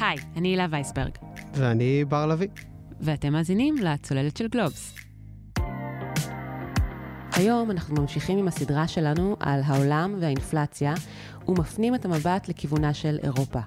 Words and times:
היי, 0.00 0.16
אני 0.36 0.48
הילה 0.48 0.66
וייסברג. 0.70 1.10
ואני 1.54 2.04
בר 2.04 2.26
לביא. 2.26 2.48
ואתם 3.00 3.32
מאזינים 3.32 3.76
לצוללת 3.76 4.36
של 4.36 4.48
גלובס. 4.48 4.94
היום 7.32 7.70
אנחנו 7.70 7.94
ממשיכים 8.02 8.38
עם 8.38 8.48
הסדרה 8.48 8.88
שלנו 8.88 9.36
על 9.40 9.60
העולם 9.64 10.14
והאינפלציה, 10.20 10.94
ומפנים 11.48 11.94
את 11.94 12.04
המבט 12.04 12.48
לכיוונה 12.48 12.94
של 12.94 13.18
אירופה. 13.22 13.60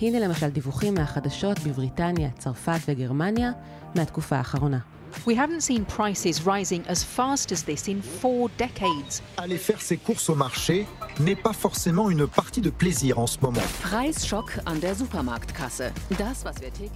הנה 0.00 0.20
למשל 0.20 0.48
דיווחים 0.48 0.94
מהחדשות 0.94 1.58
בבריטניה, 1.58 2.30
צרפת 2.38 2.78
וגרמניה 2.88 3.50
מהתקופה 3.94 4.36
האחרונה. 4.36 4.78
We 5.26 5.34
haven't 5.34 5.62
seen 5.62 5.84
prices 5.96 6.46
rising 6.46 6.82
as 6.88 7.02
fast 7.16 7.52
as 7.52 7.62
this 7.64 7.88
in 7.88 8.00
four 8.22 8.48
decades. 8.58 9.22
Aller 9.38 9.58
faire 9.58 9.80
ses 9.80 9.98
courses 10.06 10.28
au 10.30 10.36
marché 10.36 10.86
n'est 11.18 11.42
pas 11.48 11.52
forcément 11.52 12.10
une 12.10 12.26
partie 12.26 12.60
de 12.60 12.70
plaisir 12.70 13.18
en 13.18 13.26
ce 13.26 13.38
moment. 13.42 13.60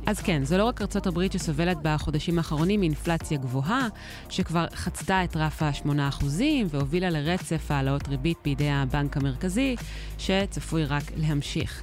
אז 0.06 0.20
כן, 0.20 0.44
זו 0.44 0.58
לא 0.58 0.64
רק 0.64 0.82
ארצות 0.82 1.06
הברית 1.06 1.32
שסובלת 1.32 1.76
בחודשים 1.82 2.38
האחרונים 2.38 2.80
מאינפלציה 2.80 3.38
גבוהה, 3.38 3.88
שכבר 4.28 4.66
חצתה 4.74 5.24
את 5.24 5.36
רף 5.36 5.62
ה-8% 5.62 6.24
והובילה 6.70 7.10
לרצף 7.10 7.70
העלאות 7.70 8.08
ריבית 8.08 8.38
בידי 8.44 8.70
הבנק 8.70 9.16
המרכזי, 9.16 9.76
שצפוי 10.18 10.84
רק 10.84 11.02
להמשיך. 11.16 11.82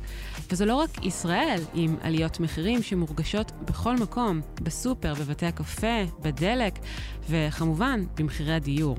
וזו 0.52 0.66
לא 0.66 0.76
רק 0.76 1.06
ישראל 1.06 1.62
עם 1.74 1.96
עליות 2.02 2.40
מחירים 2.40 2.84
שמורגשות 2.84 3.52
בכל 3.66 3.96
מקום, 3.96 4.42
בסופר, 4.62 5.14
בבתי 5.14 5.46
הקפה, 5.46 6.04
בדלק, 6.22 6.74
וכמובן 7.30 8.04
במחירי 8.18 8.54
הדיור, 8.54 8.98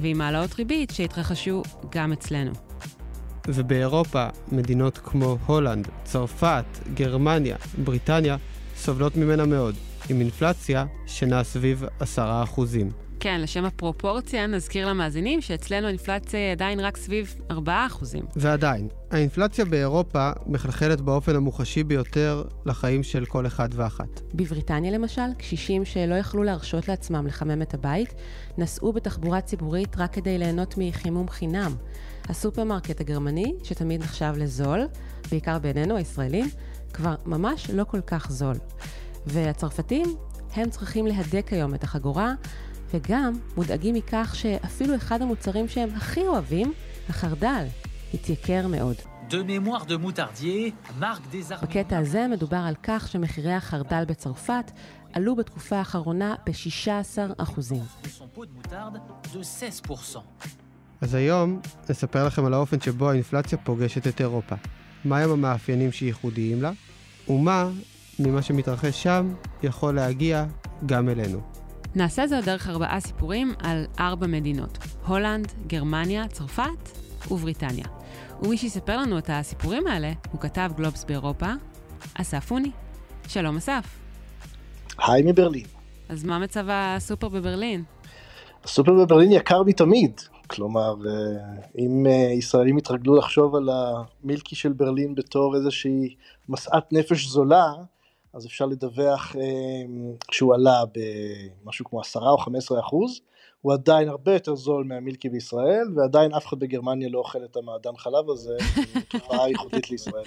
ועם 0.00 0.20
העלאות 0.20 0.54
ריבית 0.54 0.90
שהתרחשו 0.90 1.62
גם 1.90 2.12
אצלנו. 2.12 2.52
ובאירופה, 3.48 4.26
מדינות 4.52 4.98
כמו 4.98 5.38
הולנד, 5.46 5.88
צרפת, 6.04 6.64
גרמניה, 6.94 7.56
בריטניה, 7.84 8.36
סובלות 8.76 9.16
ממנה 9.16 9.46
מאוד, 9.46 9.74
עם 10.08 10.20
אינפלציה 10.20 10.84
שנעה 11.06 11.44
סביב 11.44 11.84
10%. 12.16 12.20
כן, 13.20 13.40
לשם 13.40 13.64
הפרופורציה, 13.64 14.46
נזכיר 14.46 14.88
למאזינים 14.88 15.40
שאצלנו 15.40 15.86
האינפלציה 15.86 16.40
היא 16.40 16.52
עדיין 16.52 16.80
רק 16.80 16.96
סביב 16.96 17.34
4%. 17.50 17.54
ועדיין, 18.36 18.88
האינפלציה 19.10 19.64
באירופה 19.64 20.30
מחלחלת 20.46 21.00
באופן 21.00 21.36
המוחשי 21.36 21.84
ביותר 21.84 22.44
לחיים 22.66 23.02
של 23.02 23.24
כל 23.24 23.46
אחד 23.46 23.68
ואחת. 23.72 24.20
בבריטניה 24.34 24.90
למשל, 24.92 25.34
קשישים 25.38 25.84
שלא 25.84 26.14
יכלו 26.14 26.42
להרשות 26.42 26.88
לעצמם 26.88 27.26
לחמם 27.26 27.62
את 27.62 27.74
הבית, 27.74 28.14
נסעו 28.58 28.92
בתחבורה 28.92 29.40
ציבורית 29.40 29.96
רק 29.98 30.12
כדי 30.12 30.38
ליהנות 30.38 30.74
מחימום 30.78 31.28
חינם. 31.28 31.74
הסופרמרקט 32.28 33.00
הגרמני, 33.00 33.54
שתמיד 33.62 34.02
נחשב 34.02 34.32
לזול, 34.36 34.88
בעיקר 35.30 35.58
בעינינו 35.58 35.96
הישראלים, 35.96 36.48
כבר 36.92 37.14
ממש 37.26 37.70
לא 37.70 37.84
כל 37.84 38.00
כך 38.00 38.30
זול. 38.30 38.56
והצרפתים, 39.26 40.16
הם 40.54 40.70
צריכים 40.70 41.06
להדק 41.06 41.52
היום 41.52 41.74
את 41.74 41.84
החגורה, 41.84 42.32
וגם 42.94 43.32
מודאגים 43.56 43.94
מכך 43.94 44.34
שאפילו 44.34 44.96
אחד 44.96 45.22
המוצרים 45.22 45.68
שהם 45.68 45.88
הכי 45.96 46.20
אוהבים, 46.20 46.72
החרדל, 47.08 47.66
התייקר 48.14 48.66
מאוד. 48.66 48.96
בקטע 51.62 51.98
הזה 51.98 52.26
מדובר 52.28 52.56
על 52.56 52.74
כך 52.82 53.08
שמחירי 53.08 53.52
החרדל 53.52 54.04
בצרפת 54.04 54.70
עלו 55.12 55.36
בתקופה 55.36 55.76
האחרונה 55.76 56.34
ב-16%. 56.46 57.76
אז 61.00 61.14
היום 61.14 61.60
נספר 61.90 62.26
לכם 62.26 62.44
על 62.44 62.54
האופן 62.54 62.80
שבו 62.80 63.10
האינפלציה 63.10 63.58
פוגשת 63.58 64.06
את 64.06 64.20
אירופה. 64.20 64.54
מהם 65.04 65.30
המאפיינים 65.30 65.92
שייחודיים 65.92 66.62
לה, 66.62 66.70
ומה 67.28 67.70
ממה 68.18 68.42
שמתרחש 68.42 69.02
שם 69.02 69.34
יכול 69.62 69.94
להגיע 69.94 70.44
גם 70.86 71.08
אלינו. 71.08 71.40
נעשה 71.94 72.26
זאת 72.26 72.44
דרך 72.44 72.68
ארבעה 72.68 73.00
סיפורים 73.00 73.54
על 73.58 73.84
ארבע 73.98 74.26
מדינות, 74.26 74.78
הולנד, 75.06 75.52
גרמניה, 75.66 76.28
צרפת 76.28 76.98
ובריטניה. 77.30 77.84
ומי 78.42 78.56
שיספר 78.58 78.96
לנו 78.96 79.18
את 79.18 79.30
הסיפורים 79.32 79.86
האלה 79.86 80.12
הוא 80.32 80.40
כתב 80.40 80.70
גלובס 80.76 81.04
באירופה, 81.04 81.52
אסף 82.14 82.50
אוני. 82.50 82.70
שלום 83.28 83.56
אסף. 83.56 83.84
היי 84.98 85.22
מברלין. 85.22 85.64
אז 86.08 86.24
מה 86.24 86.38
מצב 86.38 86.64
הסופר 86.68 87.28
בברלין? 87.28 87.84
הסופר 88.64 88.92
בברלין 88.92 89.32
יקר 89.32 89.62
מתמיד. 89.62 90.20
כלומר, 90.48 90.94
אה, 91.06 91.62
אם 91.78 92.06
אה, 92.06 92.32
ישראלים 92.32 92.78
יתרגלו 92.78 93.16
לחשוב 93.16 93.54
על 93.54 93.68
המילקי 93.72 94.56
של 94.56 94.72
ברלין 94.72 95.14
בתור 95.14 95.56
איזושהי 95.56 96.14
משאת 96.48 96.92
נפש 96.92 97.26
זולה, 97.26 97.72
אז 98.32 98.46
אפשר 98.46 98.66
לדווח 98.66 99.36
אה, 99.36 99.42
שהוא 100.30 100.54
עלה 100.54 100.82
במשהו 100.94 101.84
כמו 101.84 102.00
10 102.00 102.20
או 102.20 102.38
15 102.38 102.80
אחוז, 102.80 103.20
הוא 103.60 103.72
עדיין 103.72 104.08
הרבה 104.08 104.32
יותר 104.32 104.54
זול 104.54 104.84
מהמילקי 104.84 105.28
בישראל, 105.28 105.86
ועדיין 105.96 106.34
אף 106.34 106.46
אחד 106.46 106.58
בגרמניה 106.58 107.08
לא 107.08 107.18
אוכל 107.18 107.44
את 107.44 107.56
המעדן 107.56 107.96
חלב 107.96 108.30
הזה, 108.30 108.56
זו 108.94 109.00
תופעה 109.08 109.48
ייחודית 109.48 109.90
לישראל. 109.90 110.24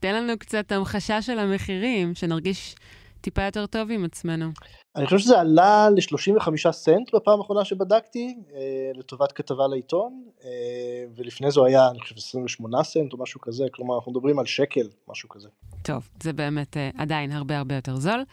תן 0.00 0.14
לנו 0.14 0.38
קצת 0.38 0.72
המחשה 0.72 1.22
של 1.22 1.38
המחירים, 1.38 2.14
שנרגיש 2.14 2.74
טיפה 3.20 3.42
יותר 3.42 3.66
טוב 3.66 3.90
עם 3.90 4.04
עצמנו. 4.04 4.46
אני 4.96 5.04
חושב 5.04 5.18
שזה 5.18 5.40
עלה 5.40 5.88
ל-35 5.90 6.72
סנט 6.72 7.14
בפעם 7.14 7.40
האחרונה 7.40 7.64
שבדקתי, 7.64 8.36
אה, 8.54 8.60
לטובת 8.94 9.32
כתבה 9.32 9.66
לעיתון, 9.66 10.24
אה, 10.44 10.50
ולפני 11.16 11.50
זה 11.50 11.60
היה, 11.66 11.90
אני 11.90 12.00
חושב, 12.00 12.16
28 12.16 12.84
סנט 12.84 13.12
או 13.12 13.18
משהו 13.18 13.40
כזה, 13.40 13.64
כלומר 13.72 13.96
אנחנו 13.96 14.12
מדברים 14.12 14.38
על 14.38 14.46
שקל, 14.46 14.88
משהו 15.08 15.28
כזה. 15.28 15.48
טוב, 15.82 16.08
זה 16.22 16.32
באמת 16.32 16.76
אה, 16.76 16.90
עדיין 16.98 17.32
הרבה 17.32 17.58
הרבה 17.58 17.74
יותר 17.74 17.96
זול. 17.96 18.24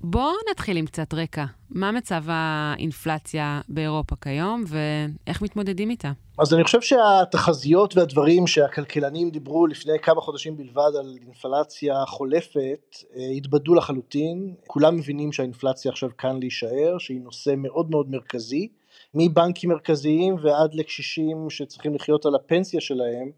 בואו 0.00 0.32
נתחיל 0.50 0.76
עם 0.76 0.86
קצת 0.86 1.14
רקע. 1.14 1.44
מה 1.70 1.92
מצב 1.92 2.22
האינפלציה 2.26 3.60
באירופה 3.68 4.16
כיום 4.16 4.64
ואיך 4.66 5.42
מתמודדים 5.42 5.90
איתה? 5.90 6.12
אז 6.38 6.54
אני 6.54 6.64
חושב 6.64 6.80
שהתחזיות 6.80 7.96
והדברים 7.96 8.46
שהכלכלנים 8.46 9.30
דיברו 9.30 9.66
לפני 9.66 9.92
כמה 10.02 10.20
חודשים 10.20 10.56
בלבד 10.56 10.90
על 10.98 11.16
אינפלציה 11.26 11.94
חולפת 12.06 12.96
התבדו 13.36 13.74
לחלוטין. 13.74 14.54
כולם 14.66 14.96
מבינים 14.96 15.32
שהאינפלציה 15.32 15.90
עכשיו 15.90 16.10
כאן 16.18 16.38
להישאר, 16.40 16.98
שהיא 16.98 17.20
נושא 17.20 17.54
מאוד 17.56 17.90
מאוד 17.90 18.10
מרכזי, 18.10 18.68
מבנקים 19.14 19.70
מרכזיים 19.70 20.36
ועד 20.42 20.74
לקשישים 20.74 21.50
שצריכים 21.50 21.94
לחיות 21.94 22.26
על 22.26 22.34
הפנסיה 22.34 22.80
שלהם. 22.80 23.30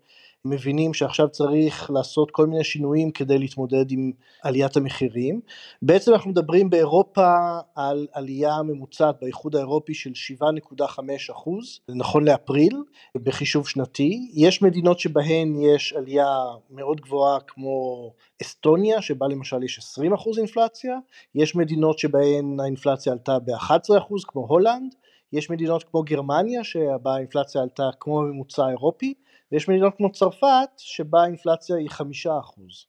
מבינים 0.45 0.95
שעכשיו 0.95 1.29
צריך 1.29 1.91
לעשות 1.91 2.31
כל 2.31 2.47
מיני 2.47 2.65
שינויים 2.65 3.11
כדי 3.11 3.39
להתמודד 3.39 3.91
עם 3.91 4.13
עליית 4.43 4.77
המחירים. 4.77 5.41
בעצם 5.83 6.13
אנחנו 6.13 6.31
מדברים 6.31 6.71
באירופה 6.71 7.59
על 7.75 8.07
עלייה 8.13 8.63
ממוצעת 8.63 9.17
באיחוד 9.21 9.57
האירופי 9.57 9.95
של 9.95 10.11
7.5 10.81 10.87
אחוז, 11.33 11.81
נכון 11.89 12.25
לאפריל, 12.25 12.83
בחישוב 13.15 13.69
שנתי. 13.69 14.31
יש 14.35 14.63
מדינות 14.63 14.99
שבהן 14.99 15.55
יש 15.61 15.93
עלייה 15.93 16.37
מאוד 16.71 17.01
גבוהה 17.01 17.41
כמו 17.41 18.11
אסטוניה, 18.43 19.03
שבה 19.03 19.29
למשל 19.29 19.63
יש 19.63 19.79
20 19.79 20.13
אחוז 20.13 20.39
אינפלציה, 20.39 20.99
יש 21.35 21.57
מדינות 21.57 21.99
שבהן 21.99 22.61
האינפלציה 22.61 23.13
עלתה 23.13 23.39
ב-11 23.39 23.99
אחוז 23.99 24.25
כמו 24.25 24.47
הולנד, 24.47 24.95
יש 25.33 25.51
מדינות 25.51 25.83
כמו 25.83 26.03
גרמניה 26.03 26.65
שבה 26.65 27.15
האינפלציה 27.15 27.63
עלתה 27.63 27.91
כמו 28.01 28.21
הממוצע 28.21 28.67
האירופי, 28.67 29.15
ויש 29.53 29.69
מדינות 29.69 29.95
כמו 29.97 30.13
צרפת 30.13 30.69
שבה 30.77 31.23
האינפלציה 31.23 31.77
היא 31.77 31.91
חמישה 31.91 32.39
אחוז. 32.41 32.87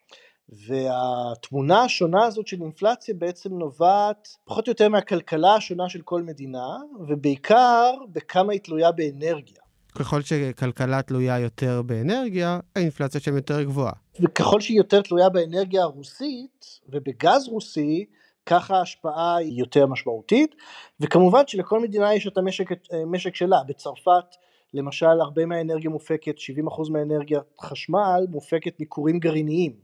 והתמונה 0.49 1.83
השונה 1.83 2.25
הזאת 2.25 2.47
של 2.47 2.61
אינפלציה 2.61 3.15
בעצם 3.17 3.57
נובעת 3.57 4.27
פחות 4.45 4.67
או 4.67 4.71
יותר 4.71 4.89
מהכלכלה 4.89 5.55
השונה 5.55 5.89
של 5.89 6.01
כל 6.01 6.21
מדינה, 6.21 6.77
ובעיקר 7.07 7.93
בכמה 8.11 8.53
היא 8.53 8.61
תלויה 8.61 8.91
באנרגיה. 8.91 9.61
ככל 9.95 10.21
שכלכלה 10.21 11.01
תלויה 11.01 11.39
יותר 11.39 11.81
באנרגיה, 11.81 12.59
האינפלציה 12.75 13.21
שם 13.21 13.35
יותר 13.35 13.63
גבוהה. 13.63 13.93
וככל 14.21 14.61
שהיא 14.61 14.77
יותר 14.77 15.01
תלויה 15.01 15.29
באנרגיה 15.29 15.83
הרוסית 15.83 16.79
ובגז 16.89 17.47
רוסי, 17.47 18.05
ככה 18.45 18.77
ההשפעה 18.77 19.35
היא 19.35 19.59
יותר 19.59 19.85
משמעותית, 19.87 20.55
וכמובן 20.99 21.47
שלכל 21.47 21.79
מדינה 21.79 22.13
יש 22.13 22.27
את 22.27 22.37
המשק, 22.37 22.69
המשק 23.03 23.35
שלה. 23.35 23.57
בצרפת 23.67 24.35
למשל 24.73 25.05
הרבה 25.21 25.45
מהאנרגיה 25.45 25.89
מופקת, 25.89 26.35
70% 26.67 26.91
מהאנרגיה 26.91 27.39
חשמל 27.61 28.25
מופקת 28.29 28.79
מכורים 28.79 29.19
גרעיניים, 29.19 29.75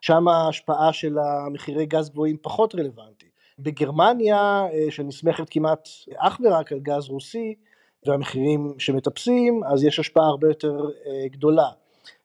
שם 0.00 0.28
ההשפעה 0.28 0.92
של 0.92 1.18
המחירי 1.18 1.86
גז 1.86 2.10
גבוהים 2.10 2.36
פחות 2.42 2.74
רלוונטית. 2.74 3.30
בגרמניה 3.58 4.66
אה, 4.72 4.90
שנסמכת 4.90 5.44
כמעט 5.50 5.88
אך 6.16 6.40
ורק 6.44 6.72
על 6.72 6.78
גז 6.78 7.08
רוסי 7.08 7.54
והמחירים 8.06 8.74
שמטפסים 8.78 9.64
אז 9.64 9.84
יש 9.84 9.98
השפעה 9.98 10.26
הרבה 10.26 10.48
יותר 10.48 10.90
אה, 11.06 11.28
גדולה. 11.28 11.68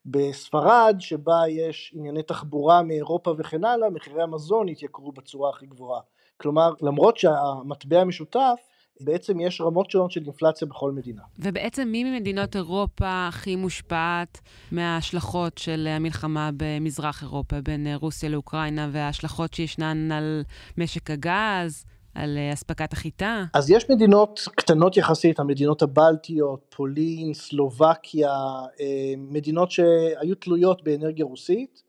בספרד 0.06 0.96
שבה 1.00 1.42
יש 1.50 1.94
ענייני 1.96 2.24
תחבורה 2.24 2.82
מאירופה 2.84 3.34
וכן 3.38 3.66
הלאה 3.66 3.90
מחירי 3.90 4.24
המזון 4.24 4.70
התייקרו 4.70 5.12
בצורה 5.12 5.50
הכי 5.50 5.66
גבוהה. 5.66 6.02
כלומר 6.38 6.74
למרות 6.82 7.18
שהמטבע 7.18 8.02
המשותף 8.02 8.60
בעצם 9.02 9.40
יש 9.40 9.62
רמות 9.62 9.92
שונות 9.92 10.12
של 10.12 10.22
אינפלציה 10.26 10.68
בכל 10.68 10.92
מדינה. 10.92 11.22
ובעצם 11.40 11.88
מי 11.88 12.04
ממדינות 12.04 12.56
אירופה 12.56 13.28
הכי 13.28 13.56
מושפעת 13.56 14.42
מההשלכות 14.72 15.58
של 15.58 15.88
המלחמה 15.90 16.50
במזרח 16.58 17.24
אירופה, 17.24 17.62
בין 17.62 17.88
רוסיה 17.96 18.30
לאוקראינה, 18.30 18.90
וההשלכות 18.92 19.54
שישנן 19.54 20.12
על 20.12 20.44
משק 20.78 21.12
הגז? 21.12 21.86
על 22.16 22.38
אה, 22.38 22.54
אספקת 22.54 22.94
החיטה? 22.94 23.44
אז 23.54 23.70
יש 23.70 23.90
מדינות 23.90 24.40
קטנות 24.56 24.98
יחסית, 24.98 25.40
המדינות 25.40 25.82
הבלטיות, 25.82 26.76
פולין, 26.76 27.34
סלובקיה, 27.34 28.34
אה, 28.80 29.14
מדינות 29.18 29.72
שהיו 29.72 30.36
תלויות 30.40 30.84
באנרגיה 30.84 31.26
רוסית, 31.26 31.84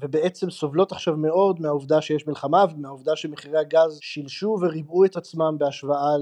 ובעצם 0.00 0.50
סובלות 0.50 0.92
עכשיו 0.92 1.16
מאוד 1.16 1.60
מהעובדה 1.60 2.00
שיש 2.00 2.26
מלחמה 2.26 2.64
ומהעובדה 2.72 3.16
שמחירי 3.16 3.58
הגז 3.58 3.98
שילשו 4.02 4.58
וריבעו 4.60 5.04
את 5.04 5.16
עצמם 5.16 5.56
בהשוואה 5.58 6.16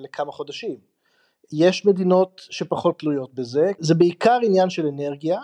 לכמה 0.00 0.32
חודשים. 0.32 0.76
יש 1.52 1.86
מדינות 1.86 2.40
שפחות 2.50 2.98
תלויות 2.98 3.34
בזה, 3.34 3.72
זה 3.78 3.94
בעיקר 3.94 4.38
עניין 4.42 4.70
של 4.70 4.86
אנרגיה, 4.86 5.40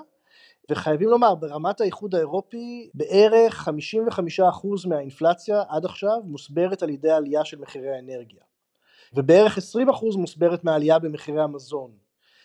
וחייבים 0.70 1.08
לומר, 1.08 1.34
ברמת 1.34 1.80
האיחוד 1.80 2.14
האירופי, 2.14 2.90
בערך 2.94 3.68
55% 3.68 4.88
מהאינפלציה 4.88 5.62
עד 5.68 5.84
עכשיו 5.84 6.16
מוסברת 6.24 6.82
על 6.82 6.90
ידי 6.90 7.10
עלייה 7.10 7.44
של 7.44 7.58
מחירי 7.58 7.90
האנרגיה. 7.90 8.42
ובערך 9.14 9.58
20% 9.58 9.60
מוסברת 10.16 10.64
מהעלייה 10.64 10.98
במחירי 10.98 11.42
המזון. 11.42 11.90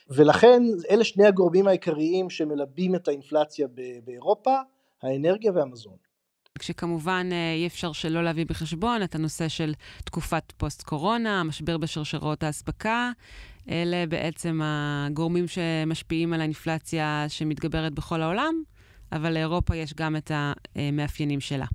ולכן 0.09 0.63
אלה 0.89 1.03
שני 1.03 1.25
הגורמים 1.25 1.67
העיקריים 1.67 2.29
שמלבים 2.29 2.95
את 2.95 3.07
האינפלציה 3.07 3.67
באירופה, 4.03 4.55
האנרגיה 5.03 5.51
והמזון. 5.55 5.95
כשכמובן 6.59 7.29
אה, 7.31 7.53
אי 7.53 7.67
אפשר 7.67 7.91
שלא 7.91 8.23
להביא 8.23 8.45
בחשבון 8.45 9.03
את 9.03 9.15
הנושא 9.15 9.47
של 9.47 9.73
תקופת 10.05 10.51
פוסט-קורונה, 10.57 11.43
משבר 11.43 11.77
בשרשרות 11.77 12.43
האספקה. 12.43 13.11
אלה 13.69 14.05
בעצם 14.09 14.59
הגורמים 14.63 15.45
שמשפיעים 15.47 16.33
על 16.33 16.39
האינפלציה 16.39 17.25
שמתגברת 17.27 17.93
בכל 17.93 18.21
העולם, 18.21 18.63
אבל 19.11 19.33
לאירופה 19.33 19.75
יש 19.75 19.93
גם 19.93 20.15
את 20.15 20.31
המאפיינים 20.75 21.39
שלה. 21.39 21.65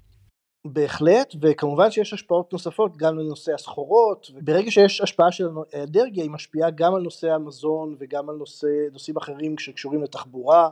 בהחלט, 0.65 1.35
וכמובן 1.43 1.91
שיש 1.91 2.13
השפעות 2.13 2.53
נוספות 2.53 2.97
גם 2.97 3.19
לנושא 3.19 3.55
הסחורות, 3.55 4.31
ברגע 4.41 4.71
שיש 4.71 5.01
השפעה 5.01 5.33
של 5.33 5.49
האנרגיה 5.73 6.23
היא 6.23 6.31
משפיעה 6.31 6.71
גם 6.71 6.95
על 6.95 7.03
נושא 7.03 7.31
המזון 7.31 7.97
וגם 7.99 8.31
על 8.31 8.37
נושא, 8.37 8.67
נושאים 8.93 9.17
אחרים 9.17 9.59
שקשורים 9.59 10.03
לתחבורה, 10.03 10.69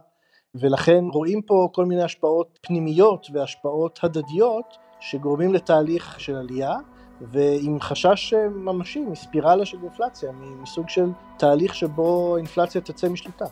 ולכן 0.54 1.04
רואים 1.12 1.42
פה 1.42 1.68
כל 1.72 1.84
מיני 1.84 2.02
השפעות 2.02 2.58
פנימיות 2.62 3.26
והשפעות 3.32 3.98
הדדיות 4.02 4.76
שגורמים 5.00 5.54
לתהליך 5.54 6.20
של 6.20 6.36
עלייה, 6.36 6.74
ועם 7.20 7.80
חשש 7.80 8.34
ממשי 8.34 9.00
מספירלה 9.00 9.66
של 9.66 9.78
אינפלציה, 9.82 10.32
מסוג 10.62 10.88
של 10.88 11.10
תהליך 11.38 11.74
שבו 11.74 12.36
אינפלציה 12.36 12.80
תצא 12.80 13.08
משליטה. 13.08 13.44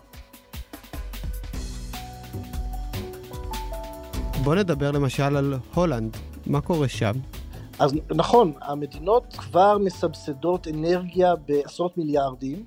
בוא 4.45 4.55
נדבר 4.55 4.91
למשל 4.91 5.37
על 5.37 5.55
הולנד, 5.75 6.17
מה 6.47 6.61
קורה 6.61 6.89
שם? 6.89 7.13
אז 7.79 7.95
נכון, 8.11 8.53
המדינות 8.61 9.35
כבר 9.39 9.79
מסבסדות 9.79 10.69
אנרגיה 10.69 11.35
בעשרות 11.37 11.99
מיליארדים, 11.99 12.65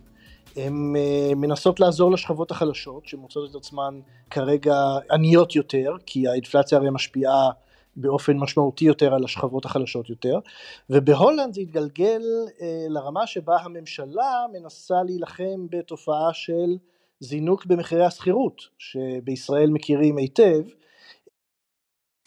הן 0.58 0.96
אה, 0.96 1.36
מנסות 1.36 1.80
לעזור 1.80 2.12
לשכבות 2.12 2.52
החלשות 2.52 3.06
שמוצאות 3.06 3.52
את 3.52 3.56
עצמן 3.56 4.00
כרגע 4.30 4.76
עניות 5.12 5.56
יותר, 5.56 5.96
כי 6.06 6.28
האינפלציה 6.28 6.78
הרי 6.78 6.90
משפיעה 6.90 7.50
באופן 7.96 8.38
משמעותי 8.38 8.86
יותר 8.86 9.14
על 9.14 9.24
השכבות 9.24 9.66
החלשות 9.66 10.10
יותר, 10.10 10.40
ובהולנד 10.90 11.54
זה 11.54 11.62
התגלגל 11.62 12.22
אה, 12.62 12.86
לרמה 12.90 13.28
שבה 13.28 13.58
הממשלה 13.62 14.46
מנסה 14.54 15.04
להילחם 15.04 15.68
בתופעה 15.70 16.34
של 16.34 16.78
זינוק 17.20 17.66
במחירי 17.66 18.06
השכירות, 18.06 18.62
שבישראל 18.78 19.70
מכירים 19.70 20.18
היטב. 20.18 20.62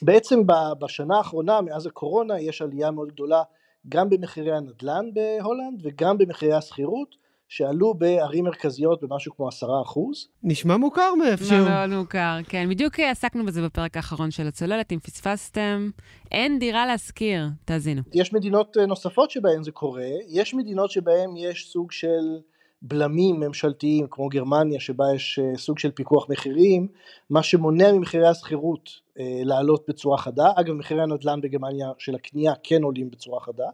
בעצם 0.02 0.40
בשנה 0.78 1.16
האחרונה, 1.16 1.60
מאז 1.60 1.86
הקורונה, 1.86 2.40
יש 2.40 2.62
עלייה 2.62 2.90
מאוד 2.90 3.08
גדולה 3.08 3.42
גם 3.88 4.10
במחירי 4.10 4.56
הנדל"ן 4.56 5.10
בהולנד 5.14 5.80
וגם 5.82 6.18
במחירי 6.18 6.52
השכירות, 6.52 7.19
שעלו 7.50 7.94
בערים 7.94 8.44
מרכזיות 8.44 9.02
במשהו 9.02 9.36
כמו 9.36 9.48
עשרה 9.48 9.82
אחוז. 9.82 10.28
נשמע 10.42 10.76
מוכר 10.76 11.14
מאיפשהו. 11.18 11.64
מאוד 11.64 11.90
מוכר, 11.90 12.38
כן. 12.48 12.68
בדיוק 12.70 13.00
עסקנו 13.00 13.46
בזה 13.46 13.62
בפרק 13.62 13.96
האחרון 13.96 14.30
של 14.30 14.46
הצוללת, 14.46 14.92
אם 14.92 14.98
פספסתם. 14.98 15.90
אין 16.32 16.58
דירה 16.58 16.86
להשכיר, 16.86 17.48
תאזינו. 17.64 18.02
יש 18.14 18.32
מדינות 18.32 18.76
אה, 18.76 18.86
נוספות 18.86 19.30
שבהן 19.30 19.62
זה 19.62 19.70
קורה, 19.70 20.08
יש 20.28 20.54
מדינות 20.54 20.90
שבהן 20.90 21.36
יש 21.36 21.70
סוג 21.72 21.92
של 21.92 22.38
בלמים 22.82 23.40
ממשלתיים, 23.40 24.06
כמו 24.10 24.28
גרמניה, 24.28 24.80
שבה 24.80 25.04
יש 25.14 25.38
אה, 25.38 25.58
סוג 25.58 25.78
של 25.78 25.90
פיקוח 25.90 26.30
מחירים, 26.30 26.88
מה 27.30 27.42
שמונע 27.42 27.92
ממחירי 27.92 28.28
השכירות 28.28 28.90
אה, 28.90 29.09
לעלות 29.44 29.84
בצורה 29.88 30.18
חדה, 30.18 30.50
אגב 30.56 30.74
מחירי 30.74 31.02
הנדל"ן 31.02 31.40
בגרמניה 31.40 31.86
של 31.98 32.14
הקנייה 32.14 32.52
כן 32.62 32.82
עולים 32.82 33.10
בצורה 33.10 33.40
חדה, 33.40 33.68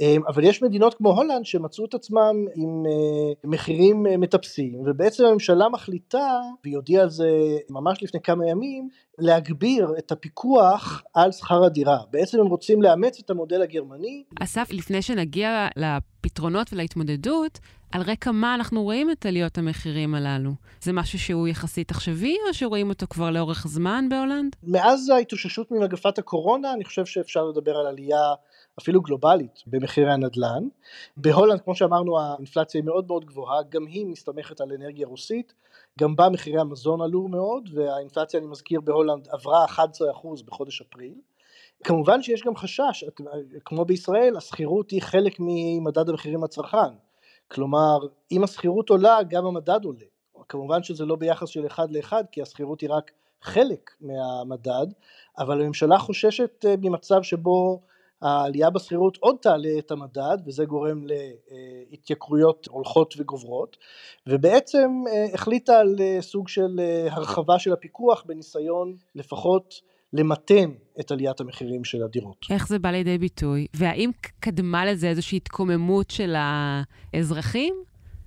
אה, 0.00 0.16
אבל 0.28 0.44
יש 0.44 0.62
מדינות 0.62 0.94
כמו 0.94 1.10
הולנד 1.10 1.44
שמצאו 1.44 1.84
את 1.84 1.94
עצמם 1.94 2.34
עם 2.54 2.86
אה, 2.86 3.32
מחירים 3.44 4.06
מטפסים, 4.18 4.80
ובעצם 4.86 5.24
הממשלה 5.24 5.68
מחליטה, 5.68 6.40
והיא 6.64 6.76
הודיעה 6.76 7.02
על 7.02 7.10
זה 7.10 7.28
ממש 7.70 8.02
לפני 8.02 8.20
כמה 8.20 8.48
ימים, 8.50 8.88
להגביר 9.18 9.94
את 9.98 10.12
הפיקוח 10.12 11.02
על 11.14 11.32
שכר 11.32 11.64
הדירה. 11.64 11.98
בעצם 12.10 12.40
הם 12.40 12.46
רוצים 12.46 12.82
לאמץ 12.82 13.20
את 13.24 13.30
המודל 13.30 13.62
הגרמני. 13.62 14.22
אסף, 14.40 14.68
לפני 14.72 15.02
שנגיע 15.02 15.68
לפתרונות 15.76 16.72
ולהתמודדות, 16.72 17.58
על 17.92 18.02
רקע 18.02 18.32
מה 18.32 18.54
אנחנו 18.54 18.82
רואים 18.82 19.10
את 19.10 19.26
עליות 19.26 19.58
המחירים 19.58 20.14
הללו? 20.14 20.50
זה 20.80 20.92
משהו 20.92 21.18
שהוא 21.18 21.48
יחסית 21.48 21.90
עכשווי, 21.90 22.36
או 22.48 22.54
שרואים 22.54 22.88
אותו 22.88 23.06
כבר 23.10 23.30
לאורך 23.30 23.66
זמן 23.66 24.06
בהולנד? 24.10 24.56
מאז 24.70 25.08
ההתאוששות 25.08 25.70
ממגפת 25.70 26.18
הקורונה, 26.18 26.72
אני 26.72 26.84
חושב 26.84 27.06
שאפשר 27.06 27.44
לדבר 27.44 27.76
על 27.76 27.86
עלייה 27.86 28.34
אפילו 28.80 29.00
גלובלית 29.00 29.62
במחירי 29.66 30.12
הנדל"ן. 30.12 30.68
בהולנד, 31.16 31.60
כמו 31.60 31.74
שאמרנו, 31.74 32.20
האינפלציה 32.20 32.80
היא 32.80 32.86
מאוד 32.86 33.06
מאוד 33.06 33.24
גבוהה, 33.24 33.62
גם 33.68 33.86
היא 33.86 34.06
מסתמכת 34.06 34.60
על 34.60 34.72
אנרגיה 34.72 35.06
רוסית, 35.06 35.54
גם 36.00 36.16
בה 36.16 36.28
מחירי 36.28 36.60
המזון 36.60 37.02
עלו 37.02 37.28
מאוד, 37.28 37.68
והאינפלציה, 37.74 38.40
אני 38.40 38.46
מזכיר, 38.46 38.80
בהולנד 38.80 39.28
עברה 39.30 39.64
11% 39.64 39.78
בחודש 40.46 40.80
אפריל. 40.80 41.14
כמובן 41.84 42.22
שיש 42.22 42.42
גם 42.42 42.56
חשש, 42.56 43.04
כמו 43.64 43.84
בישראל, 43.84 44.36
השכירות 44.36 44.90
היא 44.90 45.02
חלק 45.02 45.36
ממדד 45.38 46.08
המחירים 46.08 46.44
לצרכן. 46.44 46.94
כלומר, 47.50 47.98
אם 48.32 48.44
השכירות 48.44 48.90
עולה, 48.90 49.18
גם 49.28 49.46
המדד 49.46 49.84
עולה. 49.84 50.06
כמובן 50.48 50.82
שזה 50.82 51.04
לא 51.04 51.16
ביחס 51.16 51.48
של 51.48 51.66
אחד 51.66 51.90
לאחד, 51.90 52.24
כי 52.32 52.42
השכירות 52.42 52.80
היא 52.80 52.90
רק 52.90 53.10
חלק 53.42 53.90
מהמדד, 54.00 54.86
אבל 55.38 55.62
הממשלה 55.62 55.98
חוששת 55.98 56.64
אה, 56.68 56.74
ממצב 56.78 57.22
שבו 57.22 57.80
העלייה 58.22 58.70
בשכירות 58.70 59.16
עוד 59.20 59.36
תעלה 59.40 59.78
את 59.78 59.90
המדד 59.90 60.38
וזה 60.46 60.64
גורם 60.64 61.06
להתייקרויות 61.90 62.68
הולכות 62.70 63.14
וגוברות 63.18 63.76
ובעצם 64.26 64.88
אה, 65.08 65.26
החליטה 65.34 65.78
על 65.78 65.96
אה, 66.00 66.18
סוג 66.20 66.48
של 66.48 66.80
הרחבה 67.10 67.58
של 67.58 67.72
הפיקוח 67.72 68.22
בניסיון 68.26 68.96
לפחות 69.14 69.74
למתן 70.12 70.70
את 71.00 71.10
עליית 71.10 71.40
המחירים 71.40 71.84
של 71.84 72.02
הדירות. 72.02 72.46
איך 72.50 72.68
זה 72.68 72.78
בא 72.78 72.90
לידי 72.90 73.18
ביטוי? 73.18 73.66
והאם 73.74 74.10
קדמה 74.40 74.86
לזה 74.86 75.08
איזושהי 75.08 75.36
התקוממות 75.36 76.10
של 76.10 76.34
האזרחים? 76.36 77.74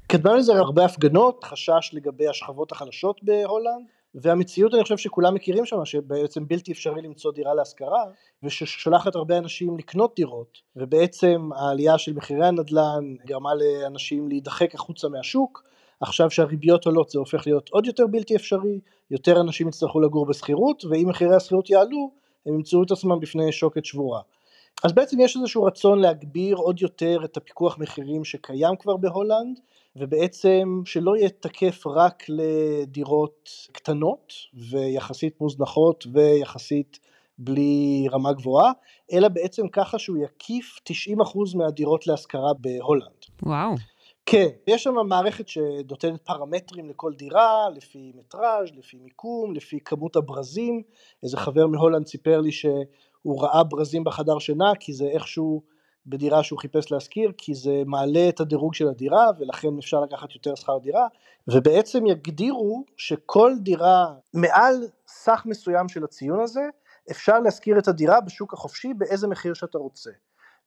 קדמה 0.08 0.36
לזה 0.36 0.54
הרבה 0.54 0.86
הפגנות, 0.86 1.44
חשש 1.44 1.90
לגבי 1.94 2.28
השכבות 2.28 2.72
החלשות 2.72 3.24
בהולנד, 3.24 3.86
והמציאות 4.16 4.74
אני 4.74 4.84
חושב 4.84 4.98
שכולם 4.98 5.34
מכירים 5.34 5.66
שם 5.66 5.86
שבעצם 5.86 6.48
בלתי 6.48 6.72
אפשרי 6.72 7.02
למצוא 7.02 7.32
דירה 7.32 7.54
להשכרה 7.54 8.04
וששולחת 8.44 9.16
הרבה 9.16 9.38
אנשים 9.38 9.78
לקנות 9.78 10.14
דירות 10.16 10.58
ובעצם 10.76 11.50
העלייה 11.56 11.98
של 11.98 12.14
מחירי 12.14 12.48
הנדל"ן 12.48 13.16
גרמה 13.26 13.50
לאנשים 13.56 14.28
להידחק 14.30 14.76
החוצה 14.76 15.10
מהשוק. 15.10 15.64
עכשיו 16.02 16.32
שהריביות 16.32 16.86
עולות 16.86 17.10
זה 17.10 17.20
הופך 17.20 17.48
להיות 17.48 17.70
עוד 17.70 17.86
יותר 17.86 18.08
בלתי 18.08 18.36
אפשרי 18.36 18.80
יותר 19.12 19.42
אנשים 19.42 19.68
יצטרכו 19.68 20.00
לגור 20.00 20.26
בשכירות 20.26 20.86
ואם 20.86 21.10
מחירי 21.10 21.36
השכירות 21.36 21.70
יעלו 21.70 22.12
הם 22.46 22.54
ימצאו 22.54 22.84
את 22.84 22.92
עצמם 22.92 23.20
בפני 23.20 23.52
שוקת 23.52 23.86
שבורה 23.86 24.22
אז 24.84 24.94
בעצם 24.94 25.20
יש 25.20 25.38
איזשהו 25.38 25.64
רצון 25.64 26.00
להגביר 26.00 26.56
עוד 26.56 26.82
יותר 26.82 27.22
את 27.26 27.38
הפיקוח 27.38 27.78
מחירים 27.78 28.24
שקיים 28.24 28.76
כבר 28.76 28.98
בהולנד 28.98 29.60
ובעצם 29.96 30.82
שלא 30.86 31.18
יהיה 31.18 31.30
תקף 31.30 31.88
רק 31.88 32.24
לדירות 32.30 33.50
קטנות 33.72 34.34
ויחסית 34.54 35.42
מוזנחות 35.42 36.08
ויחסית 36.14 37.00
בלי 37.38 38.08
רמה 38.12 38.34
גבוהה, 38.34 38.72
אלא 39.14 39.28
בעצם 39.28 39.68
ככה 39.68 40.00
שהוא 40.00 40.18
יקיף 40.18 40.80
90% 40.90 41.58
מהדירות 41.58 42.08
להשכרה 42.08 42.54
בהולנד. 42.60 43.26
וואו. 43.44 43.76
כן, 44.26 44.48
יש 44.68 44.84
שם 44.84 44.94
מערכת 45.08 45.48
שנותנת 45.48 46.22
פרמטרים 46.22 46.90
לכל 46.90 47.14
דירה, 47.14 47.70
לפי 47.76 48.12
מטראז', 48.16 48.70
לפי 48.78 48.98
מיקום, 48.98 49.54
לפי 49.54 49.80
כמות 49.86 50.16
הברזים. 50.16 50.82
איזה 51.24 51.38
חבר 51.38 51.68
מהולנד 51.68 52.08
סיפר 52.08 52.42
לי 52.42 52.52
שהוא 52.52 52.86
ראה 53.26 53.64
ברזים 53.64 54.04
בחדר 54.04 54.40
שינה, 54.40 54.72
כי 54.80 54.94
זה 54.94 55.06
איכשהו 55.06 55.62
בדירה 56.06 56.44
שהוא 56.44 56.60
חיפש 56.60 56.92
להשכיר, 56.92 57.32
כי 57.38 57.56
זה 57.56 57.84
מעלה 57.86 58.30
את 58.30 58.40
הדירוג 58.40 58.74
של 58.74 58.88
הדירה, 58.88 59.28
ולכן 59.40 59.68
אפשר 59.80 60.02
לקחת 60.02 60.36
יותר 60.36 60.56
שכר 60.56 60.78
דירה, 60.78 61.08
ובעצם 61.48 62.06
יגדירו 62.06 62.84
שכל 62.98 63.54
דירה 63.60 64.06
מעל 64.34 64.88
סך 65.08 65.44
מסוים 65.46 65.90
של 65.90 66.04
הציון 66.04 66.40
הזה, 66.42 66.62
אפשר 67.12 67.40
להשכיר 67.40 67.80
את 67.80 67.88
הדירה 67.88 68.22
בשוק 68.22 68.54
החופשי 68.54 68.94
באיזה 68.94 69.28
מחיר 69.28 69.54
שאתה 69.54 69.78
רוצה. 69.78 70.12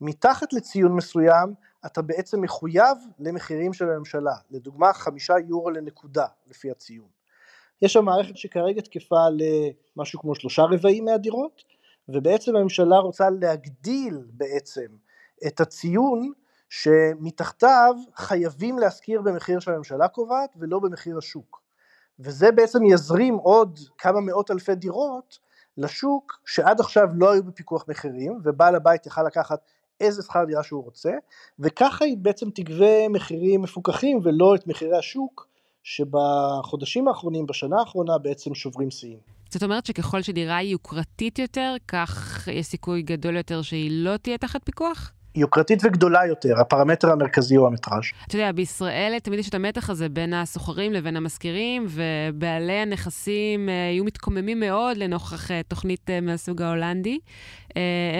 מתחת 0.01 0.53
לציון 0.53 0.93
מסוים, 0.93 1.55
אתה 1.87 2.03
בעצם 2.03 2.41
מחויב 2.41 2.99
למחירים 3.19 3.73
של 3.73 3.91
הממשלה, 3.91 4.35
לדוגמה 4.51 4.93
חמישה 4.93 5.35
יורו 5.49 5.71
לנקודה 5.71 6.27
לפי 6.47 6.71
הציון. 6.71 7.09
יש 7.83 7.93
שם 7.93 8.05
מערכת 8.05 8.37
שכרגע 8.37 8.81
תקפה 8.81 9.27
למשהו 9.97 10.21
כמו 10.21 10.35
שלושה 10.35 10.63
רבעים 10.63 11.05
מהדירות, 11.05 11.63
ובעצם 12.09 12.57
הממשלה 12.57 12.99
רוצה 12.99 13.31
להגדיל 13.31 14.25
בעצם 14.31 14.87
את 15.47 15.61
הציון 15.61 16.33
שמתחתיו 16.69 17.95
חייבים 18.15 18.79
להשכיר 18.79 19.23
במחיר 19.23 19.61
שהממשלה 19.61 20.09
קובעת 20.09 20.51
ולא 20.57 20.79
במחיר 20.79 21.19
השוק. 21.19 21.63
וזה 22.21 22.53
בעצם 22.53 22.85
יזרים 22.85 23.35
עוד 23.35 23.79
כמה 23.99 24.21
מאות 24.21 24.51
אלפי 24.51 24.75
דירות 24.75 25.39
לשוק 25.79 26.41
שעד 26.45 26.81
עכשיו 26.81 27.09
לא 27.15 27.33
היו 27.33 27.45
בפיקוח 27.45 27.85
מחירים 27.89 28.41
ובעל 28.45 28.75
הבית 28.75 29.07
יכל 29.07 29.23
לקחת 29.23 29.71
איזה 30.01 30.23
שכר 30.23 30.45
דירה 30.45 30.63
שהוא 30.63 30.85
רוצה 30.85 31.13
וככה 31.59 32.05
היא 32.05 32.17
בעצם 32.17 32.51
תגבה 32.51 33.09
מחירים 33.09 33.63
מפוקחים 33.63 34.21
ולא 34.23 34.55
את 34.55 34.67
מחירי 34.67 34.99
השוק 34.99 35.49
שבחודשים 35.83 37.09
האחרונים, 37.09 37.47
בשנה 37.47 37.79
האחרונה 37.79 38.19
בעצם 38.19 38.55
שוברים 38.55 38.91
שיאים. 38.91 39.34
זאת 39.55 39.63
אומרת 39.63 39.87
שככל 39.87 40.23
שדירה 40.23 40.57
היא 40.57 40.73
יוקרתית 40.73 41.39
יותר, 41.39 41.75
כך 41.89 42.49
יש 42.53 42.67
סיכוי 42.67 43.03
גדול 43.03 43.37
יותר 43.37 43.63
שהיא 43.63 43.91
לא 43.93 44.17
תהיה 44.17 44.39
תחת 44.39 44.61
פיקוח? 44.65 45.13
יוקרתית 45.35 45.79
וגדולה 45.85 46.27
יותר, 46.27 46.61
הפרמטר 46.61 47.13
המרכזי 47.13 47.55
הוא 47.55 47.67
המטראז'. 47.67 48.03
אתה 48.27 48.37
יודע, 48.37 48.53
בישראל 48.53 49.19
תמיד 49.23 49.39
יש 49.39 49.49
את 49.49 49.55
המתח 49.55 49.91
הזה 49.91 50.09
בין 50.09 50.35
הסוחרים 50.35 50.93
לבין 50.93 51.17
המשכירים, 51.17 51.87
ובעלי 51.89 52.73
הנכסים 52.73 53.69
אה, 53.69 53.89
היו 53.89 54.05
מתקוממים 54.05 54.61
מאוד 54.61 54.97
לנוכח 54.97 55.51
אה, 55.51 55.61
תוכנית 55.69 56.11
אה, 56.11 56.21
מהסוג 56.21 56.63
ההולנדי. 56.63 57.19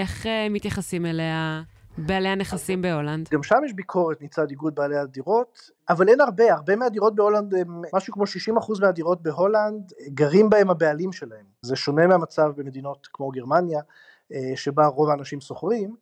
איך 0.01 0.27
מתייחסים 0.51 1.07
אליה 1.07 1.63
בעלי 1.99 2.29
הנכסים 2.29 2.83
בהולנד? 2.83 3.29
גם 3.33 3.43
שם 3.43 3.57
יש 3.65 3.73
ביקורת 3.73 4.23
מצד 4.23 4.51
איגוד 4.51 4.75
בעלי 4.75 4.97
הדירות, 4.97 5.71
אבל 5.89 6.09
אין 6.09 6.21
הרבה, 6.21 6.53
הרבה 6.53 6.77
מהדירות 6.77 7.15
בהולנד, 7.15 7.55
משהו 7.93 8.13
כמו 8.13 8.25
60% 8.25 8.81
מהדירות 8.81 9.23
בהולנד, 9.23 9.93
גרים 10.09 10.51
בהם 10.51 10.71
הבעלים 10.71 11.13
שלהם. 11.13 11.45
זה 11.63 11.77
שונה 11.77 12.07
מהמצב 12.07 12.53
במדינות 12.57 13.09
כמו 13.13 13.31
גרמניה, 13.31 13.81
שבה 14.55 14.87
רוב 14.87 15.11
האנשים 15.11 15.41
שוכרים. 15.41 15.97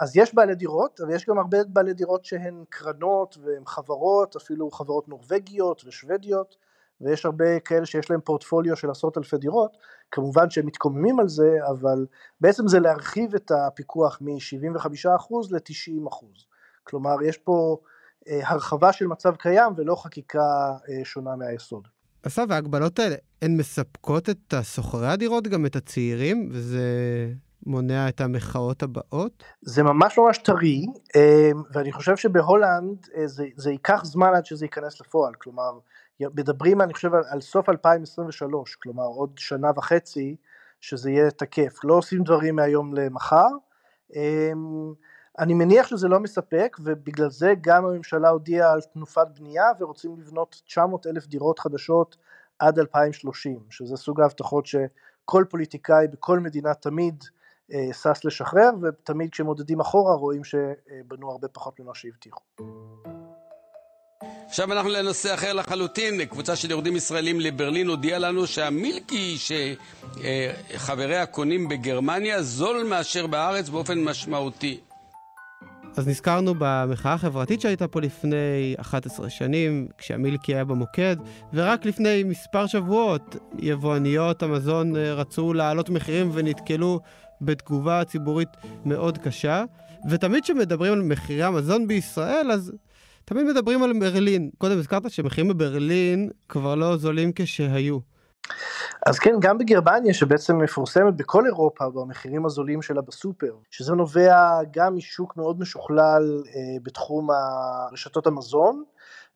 אז 0.00 0.16
יש 0.16 0.34
בעלי 0.34 0.54
דירות, 0.54 1.00
אבל 1.00 1.14
יש 1.14 1.26
גם 1.26 1.38
הרבה 1.38 1.58
בעלי 1.68 1.94
דירות 1.94 2.24
שהן 2.24 2.64
קרנות 2.68 3.38
והן 3.42 3.62
חברות, 3.66 4.36
אפילו 4.36 4.70
חברות 4.70 5.08
נורבגיות 5.08 5.82
ושוודיות, 5.86 6.56
ויש 7.00 7.26
הרבה 7.26 7.60
כאלה 7.60 7.86
שיש 7.86 8.10
להם 8.10 8.20
פורטפוליו 8.20 8.76
של 8.76 8.90
עשרות 8.90 9.18
אלפי 9.18 9.36
דירות, 9.36 9.76
כמובן 10.10 10.50
שהם 10.50 10.66
מתקוממים 10.66 11.20
על 11.20 11.28
זה, 11.28 11.56
אבל 11.70 12.06
בעצם 12.40 12.68
זה 12.68 12.80
להרחיב 12.80 13.34
את 13.34 13.50
הפיקוח 13.50 14.18
מ-75% 14.20 15.34
ל-90%. 15.50 16.26
כלומר, 16.84 17.22
יש 17.22 17.38
פה 17.38 17.76
אה, 18.28 18.40
הרחבה 18.48 18.92
של 18.92 19.06
מצב 19.06 19.36
קיים 19.36 19.72
ולא 19.76 20.02
חקיקה 20.02 20.72
אה, 20.88 21.04
שונה 21.04 21.36
מהיסוד. 21.36 21.88
אסף, 22.26 22.44
ההגבלות 22.50 22.98
האלה, 22.98 23.16
הן 23.42 23.56
מספקות 23.56 24.30
את 24.30 24.54
סוחרי 24.62 25.08
הדירות, 25.08 25.48
גם 25.48 25.66
את 25.66 25.76
הצעירים, 25.76 26.48
וזה 26.52 26.80
מונע 27.66 28.08
את 28.08 28.20
המחאות 28.20 28.82
הבאות? 28.82 29.44
זה 29.60 29.82
ממש 29.82 30.18
ממש 30.18 30.38
טרי, 30.38 30.86
אמ, 31.16 31.62
ואני 31.72 31.92
חושב 31.92 32.16
שבהולנד 32.16 33.08
אה, 33.16 33.26
זה, 33.26 33.46
זה 33.56 33.70
ייקח 33.70 34.04
זמן 34.04 34.34
עד 34.34 34.46
שזה 34.46 34.64
ייכנס 34.64 35.00
לפועל, 35.00 35.34
כלומר, 35.34 35.78
מדברים 36.20 36.80
אני 36.80 36.94
חושב 36.94 37.14
על, 37.14 37.22
על 37.28 37.40
סוף 37.40 37.68
2023, 37.68 38.74
כלומר 38.74 39.04
עוד 39.04 39.30
שנה 39.38 39.70
וחצי 39.76 40.36
שזה 40.80 41.10
יהיה 41.10 41.30
תקף, 41.30 41.84
לא 41.84 41.94
עושים 41.94 42.22
דברים 42.22 42.56
מהיום 42.56 42.94
למחר. 42.94 43.48
אמ, 44.14 44.92
אני 45.38 45.54
מניח 45.54 45.86
שזה 45.86 46.08
לא 46.08 46.20
מספק 46.20 46.76
ובגלל 46.80 47.30
זה 47.30 47.54
גם 47.60 47.84
הממשלה 47.84 48.28
הודיעה 48.28 48.72
על 48.72 48.80
תנופת 48.80 49.26
בנייה 49.38 49.64
ורוצים 49.80 50.16
לבנות 50.18 50.62
900 50.66 51.06
אלף 51.06 51.26
דירות 51.26 51.58
חדשות 51.58 52.16
עד 52.58 52.78
2030, 52.78 53.58
שזה 53.70 53.96
סוג 53.96 54.20
ההבטחות 54.20 54.66
שכל 54.66 55.44
פוליטיקאי 55.50 56.08
בכל 56.08 56.40
מדינה 56.40 56.74
תמיד 56.74 57.24
שש 57.92 58.24
לשחרר, 58.24 58.70
ותמיד 58.82 59.30
כשמודדים 59.30 59.80
אחורה 59.80 60.14
רואים 60.14 60.44
שבנו 60.44 61.30
הרבה 61.30 61.48
פחות 61.48 61.80
ממה 61.80 61.94
שהבטיחו. 61.94 62.40
עכשיו 64.46 64.72
אנחנו 64.72 64.90
לנושא 64.90 65.34
אחר 65.34 65.52
לחלוטין. 65.52 66.24
קבוצה 66.24 66.56
של 66.56 66.70
יורדים 66.70 66.96
ישראלים 66.96 67.40
לברלין 67.40 67.86
הודיעה 67.88 68.18
לנו 68.18 68.46
שהמילקי 68.46 69.36
שחבריה 70.74 71.26
קונים 71.26 71.68
בגרמניה 71.68 72.42
זול 72.42 72.82
מאשר 72.82 73.26
בארץ 73.26 73.68
באופן 73.68 74.04
משמעותי. 74.04 74.80
אז 75.96 76.08
נזכרנו 76.08 76.54
במחאה 76.58 77.12
החברתית 77.12 77.60
שהייתה 77.60 77.88
פה 77.88 78.00
לפני 78.00 78.74
11 78.80 79.30
שנים, 79.30 79.88
כשהמילקי 79.98 80.54
היה 80.54 80.64
במוקד, 80.64 81.16
ורק 81.54 81.86
לפני 81.86 82.22
מספר 82.22 82.66
שבועות 82.66 83.36
יבואניות 83.58 84.42
המזון 84.42 84.96
אה, 84.96 85.14
רצו 85.14 85.52
להעלות 85.52 85.90
מחירים 85.90 86.30
ונתקלו 86.32 87.00
בתגובה 87.40 88.04
ציבורית 88.04 88.48
מאוד 88.84 89.18
קשה. 89.18 89.64
ותמיד 90.10 90.44
כשמדברים 90.44 90.92
על 90.92 91.02
מחירי 91.02 91.42
המזון 91.42 91.86
בישראל, 91.86 92.50
אז 92.52 92.72
תמיד 93.24 93.44
מדברים 93.44 93.82
על 93.82 93.92
ברלין. 94.00 94.50
קודם 94.58 94.78
הזכרת 94.78 95.10
שמחירים 95.10 95.48
בברלין 95.48 96.30
כבר 96.48 96.74
לא 96.74 96.96
זולים 96.96 97.32
כשהיו. 97.34 98.13
אז 99.06 99.18
כן, 99.18 99.34
גם 99.40 99.58
בגרמניה 99.58 100.14
שבעצם 100.14 100.58
מפורסמת 100.58 101.16
בכל 101.16 101.46
אירופה 101.46 101.90
במחירים 101.90 102.46
הזולים 102.46 102.82
שלה 102.82 103.02
בסופר, 103.02 103.54
שזה 103.70 103.94
נובע 103.94 104.58
גם 104.70 104.96
משוק 104.96 105.36
מאוד 105.36 105.60
משוכלל 105.60 106.42
אה, 106.46 106.76
בתחום 106.82 107.28
רשתות 107.92 108.26
המזון, 108.26 108.84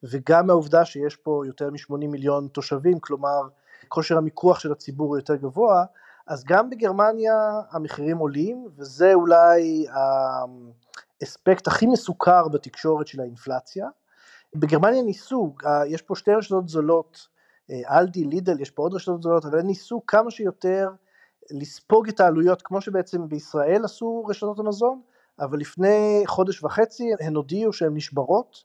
וגם 0.03 0.47
מהעובדה 0.47 0.85
שיש 0.85 1.17
פה 1.17 1.43
יותר 1.47 1.71
מ-80 1.71 2.07
מיליון 2.09 2.49
תושבים, 2.49 3.01
כלומר 3.01 3.41
כושר 3.89 4.19
המיקוח 4.19 4.59
של 4.59 4.73
הציבור 4.73 5.17
יותר 5.17 5.35
גבוה, 5.37 5.85
אז 6.27 6.45
גם 6.45 6.71
בגרמניה 6.71 7.35
המחירים 7.71 8.19
עולים, 8.19 8.69
וזה 8.77 9.15
אולי 9.15 9.87
האספקט 11.23 11.67
הכי 11.67 11.87
מסוכר 11.87 12.49
בתקשורת 12.49 13.07
של 13.07 13.21
האינפלציה. 13.21 13.87
בגרמניה 14.55 15.03
ניסו, 15.03 15.55
יש 15.87 16.03
פה 16.03 16.15
שתי 16.15 16.35
רשתות 16.35 16.69
זולות, 16.69 17.29
אלדי, 17.71 18.25
לידל, 18.25 18.61
יש 18.61 18.71
פה 18.71 18.83
עוד 18.83 18.95
רשתות 18.95 19.23
זולות, 19.23 19.45
אבל 19.45 19.59
הם 19.59 19.67
ניסו 19.67 20.03
כמה 20.07 20.31
שיותר 20.31 20.89
לספוג 21.51 22.09
את 22.09 22.21
העלויות, 22.21 22.63
כמו 22.63 22.81
שבעצם 22.81 23.29
בישראל 23.29 23.85
עשו 23.85 24.25
רשתות 24.25 24.59
המזון, 24.59 25.01
אבל 25.41 25.59
לפני 25.59 26.23
חודש 26.27 26.65
וחצי 26.65 27.11
הן 27.21 27.37
הודיעו 27.37 27.73
שהן 27.73 27.95
נשברות, 27.95 28.65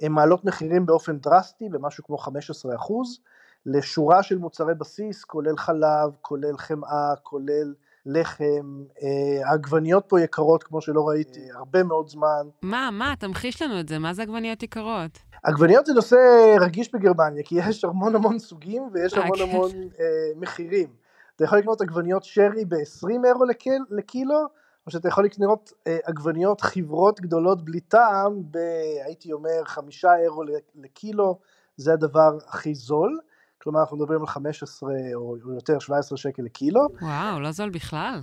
הן 0.00 0.12
מעלות 0.12 0.44
מחירים 0.44 0.86
באופן 0.86 1.18
דרסטי, 1.18 1.68
במשהו 1.68 2.04
כמו 2.04 2.18
15 2.18 2.74
אחוז, 2.74 3.20
לשורה 3.66 4.22
של 4.22 4.38
מוצרי 4.38 4.74
בסיס, 4.74 5.24
כולל 5.24 5.56
חלב, 5.56 6.16
כולל 6.22 6.56
חמאה, 6.56 7.16
כולל 7.22 7.74
לחם. 8.06 8.84
אה, 9.02 9.48
העגבניות 9.48 10.04
פה 10.08 10.20
יקרות, 10.20 10.62
כמו 10.62 10.80
שלא 10.80 11.08
ראיתי 11.08 11.40
הרבה 11.54 11.82
מאוד 11.82 12.08
זמן. 12.08 12.46
מה, 12.62 12.90
מה? 12.92 13.14
תמחיש 13.18 13.62
לנו 13.62 13.80
את 13.80 13.88
זה, 13.88 13.98
מה 13.98 14.14
זה 14.14 14.22
עגבניות 14.22 14.62
יקרות? 14.62 15.18
עגבניות 15.42 15.86
זה 15.86 15.92
נושא 15.92 16.16
רגיש 16.60 16.94
בגרמניה, 16.94 17.42
כי 17.44 17.54
יש 17.58 17.84
המון 17.84 18.14
המון 18.14 18.38
סוגים 18.38 18.88
ויש 18.92 19.14
המון 19.14 19.38
כן. 19.38 19.42
המון 19.42 19.70
אה, 20.00 20.06
מחירים. 20.36 20.88
אתה 21.36 21.44
יכול 21.44 21.58
לקנות 21.58 21.80
עגבניות 21.80 22.24
שרי 22.24 22.64
ב-20 22.64 23.26
אירו 23.26 23.44
לקיל, 23.44 23.82
לקילו, 23.90 24.46
או 24.86 24.90
שאתה 24.90 25.08
יכול 25.08 25.24
לקנות 25.24 25.72
אה, 25.86 25.98
עגבניות 26.04 26.60
חברות 26.60 27.20
גדולות 27.20 27.64
בלי 27.64 27.80
טעם 27.80 28.42
ב... 28.50 28.58
הייתי 29.04 29.32
אומר 29.32 29.64
חמישה 29.64 30.16
אירו 30.16 30.42
לקילו, 30.74 31.38
זה 31.76 31.92
הדבר 31.92 32.38
הכי 32.48 32.74
זול. 32.74 33.18
כלומר 33.64 33.80
אנחנו 33.80 33.96
מדברים 33.96 34.20
על 34.20 34.26
15 34.26 34.90
או 35.14 35.36
יותר 35.54 35.78
17 35.78 36.18
שקל 36.18 36.42
לקילו. 36.42 36.80
וואו, 37.02 37.40
לא 37.40 37.52
זול 37.52 37.70
בכלל. 37.70 38.20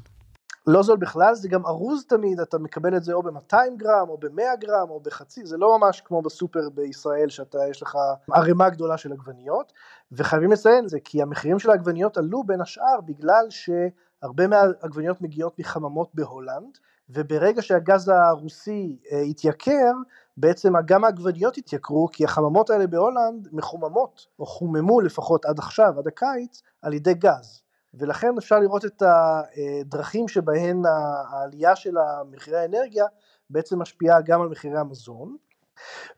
לא 0.68 0.84
זול 0.84 0.98
בכלל, 0.98 1.36
זה 1.36 1.50
גם 1.50 1.66
ארוז 1.66 2.06
תמיד, 2.06 2.40
אתה 2.40 2.58
מקבל 2.58 2.98
את 2.98 3.04
זה 3.04 3.14
או 3.14 3.24
ב-200 3.24 3.56
גרם 3.78 4.10
או 4.10 4.18
ב-100 4.18 4.56
גרם 4.60 4.90
או 4.90 5.00
בחצי, 5.00 5.46
זה 5.46 5.58
לא 5.58 5.78
ממש 5.78 6.02
כמו 6.02 6.22
בסופר 6.22 6.70
בישראל 6.70 7.30
שאתה, 7.30 7.58
יש 7.70 7.82
לך 7.82 7.98
ערימה 8.32 8.70
גדולה 8.70 8.98
של 8.98 9.12
עגבניות, 9.14 9.74
וחייבים 10.12 10.52
לציין 10.52 10.88
זה 10.88 11.00
כי 11.04 11.22
המחירים 11.22 11.60
של 11.60 11.70
העגבניות 11.70 12.18
עלו 12.18 12.44
בין 12.44 12.62
השאר 12.62 13.02
בגלל 13.06 13.46
שהרבה 13.50 14.48
מהעגבניות 14.48 15.22
מגיעות 15.22 15.60
מחממות 15.60 16.10
בהולנד, 16.14 16.78
וברגע 17.10 17.62
שהגז 17.62 18.10
הרוסי 18.10 19.00
אה, 19.12 19.22
התייקר, 19.22 19.92
בעצם 20.38 20.74
גם 20.86 21.04
העגבניות 21.04 21.58
התייקרו, 21.58 22.08
כי 22.12 22.26
החממות 22.26 22.70
האלה 22.70 22.88
בהולנד 22.88 23.48
מחוממות, 23.52 24.28
או 24.40 24.46
חוממו 24.46 25.02
לפחות 25.02 25.46
עד 25.46 25.60
עכשיו, 25.60 26.00
עד 26.00 26.08
הקיץ, 26.08 26.62
על 26.82 26.94
ידי 26.94 27.14
גז. 27.14 27.61
ולכן 27.94 28.38
אפשר 28.38 28.60
לראות 28.60 28.86
את 28.86 29.04
הדרכים 29.06 30.28
שבהן 30.28 30.82
העלייה 30.86 31.76
של 31.76 31.96
מחירי 32.32 32.58
האנרגיה 32.58 33.06
בעצם 33.50 33.80
משפיעה 33.80 34.22
גם 34.22 34.42
על 34.42 34.48
מחירי 34.48 34.80
המזון, 34.80 35.38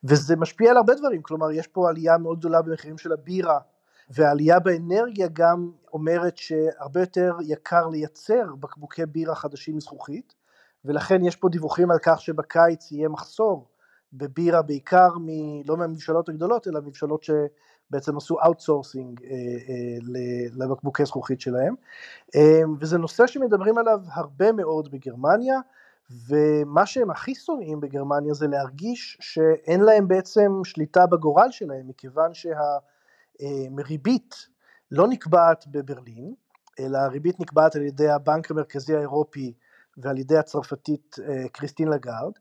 וזה 0.03 0.35
משפיע 0.35 0.71
על 0.71 0.77
הרבה 0.77 0.95
דברים, 0.95 1.21
כלומר 1.21 1.51
יש 1.51 1.67
פה 1.67 1.89
עלייה 1.89 2.17
מאוד 2.17 2.39
גדולה 2.39 2.61
במחירים 2.61 2.97
של 2.97 3.11
הבירה, 3.11 3.59
והעלייה 4.09 4.59
באנרגיה 4.59 5.27
גם 5.33 5.71
אומרת 5.93 6.37
שהרבה 6.37 6.99
יותר 6.99 7.33
יקר 7.41 7.87
לייצר 7.87 8.55
בקבוקי 8.59 9.05
בירה 9.05 9.35
חדשים 9.35 9.75
מזכוכית, 9.75 10.33
ולכן 10.85 11.25
יש 11.25 11.35
פה 11.35 11.49
דיווחים 11.49 11.91
על 11.91 11.97
כך 12.01 12.21
שבקיץ 12.21 12.91
יהיה 12.91 13.09
מחסור 13.09 13.67
בבירה 14.13 14.61
בעיקר 14.61 15.09
מ, 15.19 15.27
לא 15.65 15.77
מהמבשלות 15.77 16.29
הגדולות 16.29 16.67
אלא 16.67 16.79
מבשלות 16.81 17.23
שבעצם 17.93 18.17
עשו 18.17 18.37
outsourcing 18.45 19.23
אה, 19.23 19.29
אה, 19.29 19.35
לבקבוקי 20.53 21.05
זכוכית 21.05 21.41
שלהם. 21.41 21.75
אה, 22.35 22.61
וזה 22.79 22.97
נושא 22.97 23.27
שמדברים 23.27 23.77
עליו 23.77 23.99
הרבה 24.13 24.51
מאוד 24.51 24.91
בגרמניה 24.91 25.59
ומה 26.27 26.85
שהם 26.85 27.11
הכי 27.11 27.35
שונאים 27.35 27.79
בגרמניה 27.79 28.33
זה 28.33 28.47
להרגיש 28.47 29.17
שאין 29.21 29.81
להם 29.81 30.07
בעצם 30.07 30.61
שליטה 30.63 31.05
בגורל 31.05 31.51
שלהם 31.51 31.87
מכיוון 31.87 32.31
שהריבית 33.39 34.35
לא 34.91 35.07
נקבעת 35.07 35.67
בברלין 35.67 36.33
אלא 36.79 36.97
הריבית 36.97 37.39
נקבעת 37.39 37.75
על 37.75 37.81
ידי 37.81 38.09
הבנק 38.09 38.51
המרכזי 38.51 38.95
האירופי 38.95 39.53
ועל 39.97 40.17
ידי 40.17 40.37
הצרפתית 40.37 41.15
קריסטין 41.51 41.87
לגארד 41.87 42.33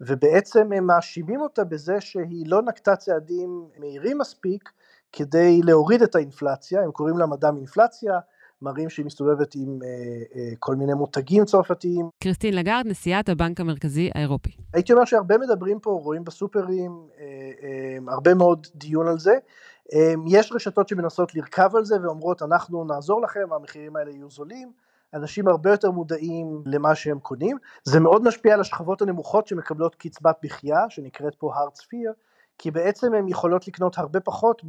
ובעצם 0.00 0.72
הם 0.72 0.86
מאשימים 0.86 1.40
אותה 1.40 1.64
בזה 1.64 2.00
שהיא 2.00 2.46
לא 2.46 2.62
נקטה 2.62 2.96
צעדים 2.96 3.68
מהירים 3.78 4.18
מספיק 4.18 4.70
כדי 5.12 5.60
להוריד 5.62 6.02
את 6.02 6.14
האינפלציה, 6.14 6.82
הם 6.82 6.90
קוראים 6.90 7.18
לה 7.18 7.26
מדע 7.26 7.48
אינפלציה, 7.56 8.18
מראים 8.62 8.90
שהיא 8.90 9.06
מסתובבת 9.06 9.54
עם 9.54 9.78
אה, 9.82 9.88
אה, 10.36 10.50
כל 10.58 10.76
מיני 10.76 10.94
מותגים 10.94 11.44
צרפתיים. 11.44 12.08
קריסטין 12.22 12.54
לגארד, 12.54 12.86
נשיאת 12.86 13.28
הבנק 13.28 13.60
המרכזי 13.60 14.10
האירופי. 14.14 14.50
הייתי 14.74 14.92
אומר 14.92 15.04
שהרבה 15.04 15.38
מדברים 15.38 15.80
פה, 15.80 15.90
רואים 15.90 16.24
בסופרים, 16.24 17.08
אה, 17.18 17.24
אה, 17.62 18.12
הרבה 18.12 18.34
מאוד 18.34 18.66
דיון 18.74 19.08
על 19.08 19.18
זה. 19.18 19.34
אה, 19.94 20.14
יש 20.28 20.52
רשתות 20.52 20.88
שמנסות 20.88 21.34
לרכב 21.34 21.70
על 21.76 21.84
זה 21.84 21.96
ואומרות 22.02 22.42
אנחנו 22.42 22.84
נעזור 22.84 23.22
לכם, 23.22 23.52
המחירים 23.52 23.96
האלה 23.96 24.10
יהיו 24.10 24.30
זולים. 24.30 24.72
אנשים 25.14 25.48
הרבה 25.48 25.70
יותר 25.70 25.90
מודעים 25.90 26.62
למה 26.66 26.94
שהם 26.94 27.18
קונים, 27.18 27.56
זה 27.84 28.00
מאוד 28.00 28.22
משפיע 28.24 28.54
על 28.54 28.60
השכבות 28.60 29.02
הנמוכות 29.02 29.46
שמקבלות 29.46 29.94
קצבת 29.94 30.36
מחיה, 30.44 30.78
שנקראת 30.88 31.34
פה 31.34 31.52
hard 31.54 31.80
sphere, 31.80 32.12
כי 32.58 32.70
בעצם 32.70 33.14
הן 33.14 33.28
יכולות 33.28 33.68
לקנות 33.68 33.98
הרבה 33.98 34.20
פחות 34.20 34.62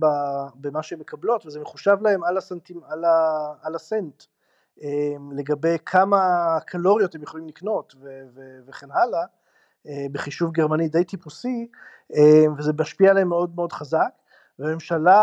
במה 0.56 0.84
שהן 0.84 1.00
מקבלות, 1.00 1.46
וזה 1.46 1.60
מחושב 1.60 1.98
להן 2.02 2.20
על, 2.24 2.38
הסנטים, 2.38 2.82
על, 2.88 3.06
ה, 3.06 3.48
על 3.62 3.76
הסנט, 3.76 4.24
אמ, 4.82 5.32
לגבי 5.32 5.78
כמה 5.86 6.20
קלוריות 6.66 7.16
הם 7.16 7.24
יכולים 7.24 7.48
לקנות 7.48 7.96
ו, 8.02 8.22
ו, 8.36 8.42
וכן 8.68 8.92
הלאה, 8.92 9.26
אה, 9.88 10.06
בחישוב 10.12 10.52
גרמני 10.52 10.90
די 10.90 11.04
טיפוסי, 11.04 11.68
אמ, 12.14 12.54
וזה 12.58 12.72
משפיע 12.80 13.12
עליהם 13.12 13.30
מאוד 13.30 13.56
מאוד 13.56 13.72
חזק. 13.72 14.10
והממשלה 14.60 15.22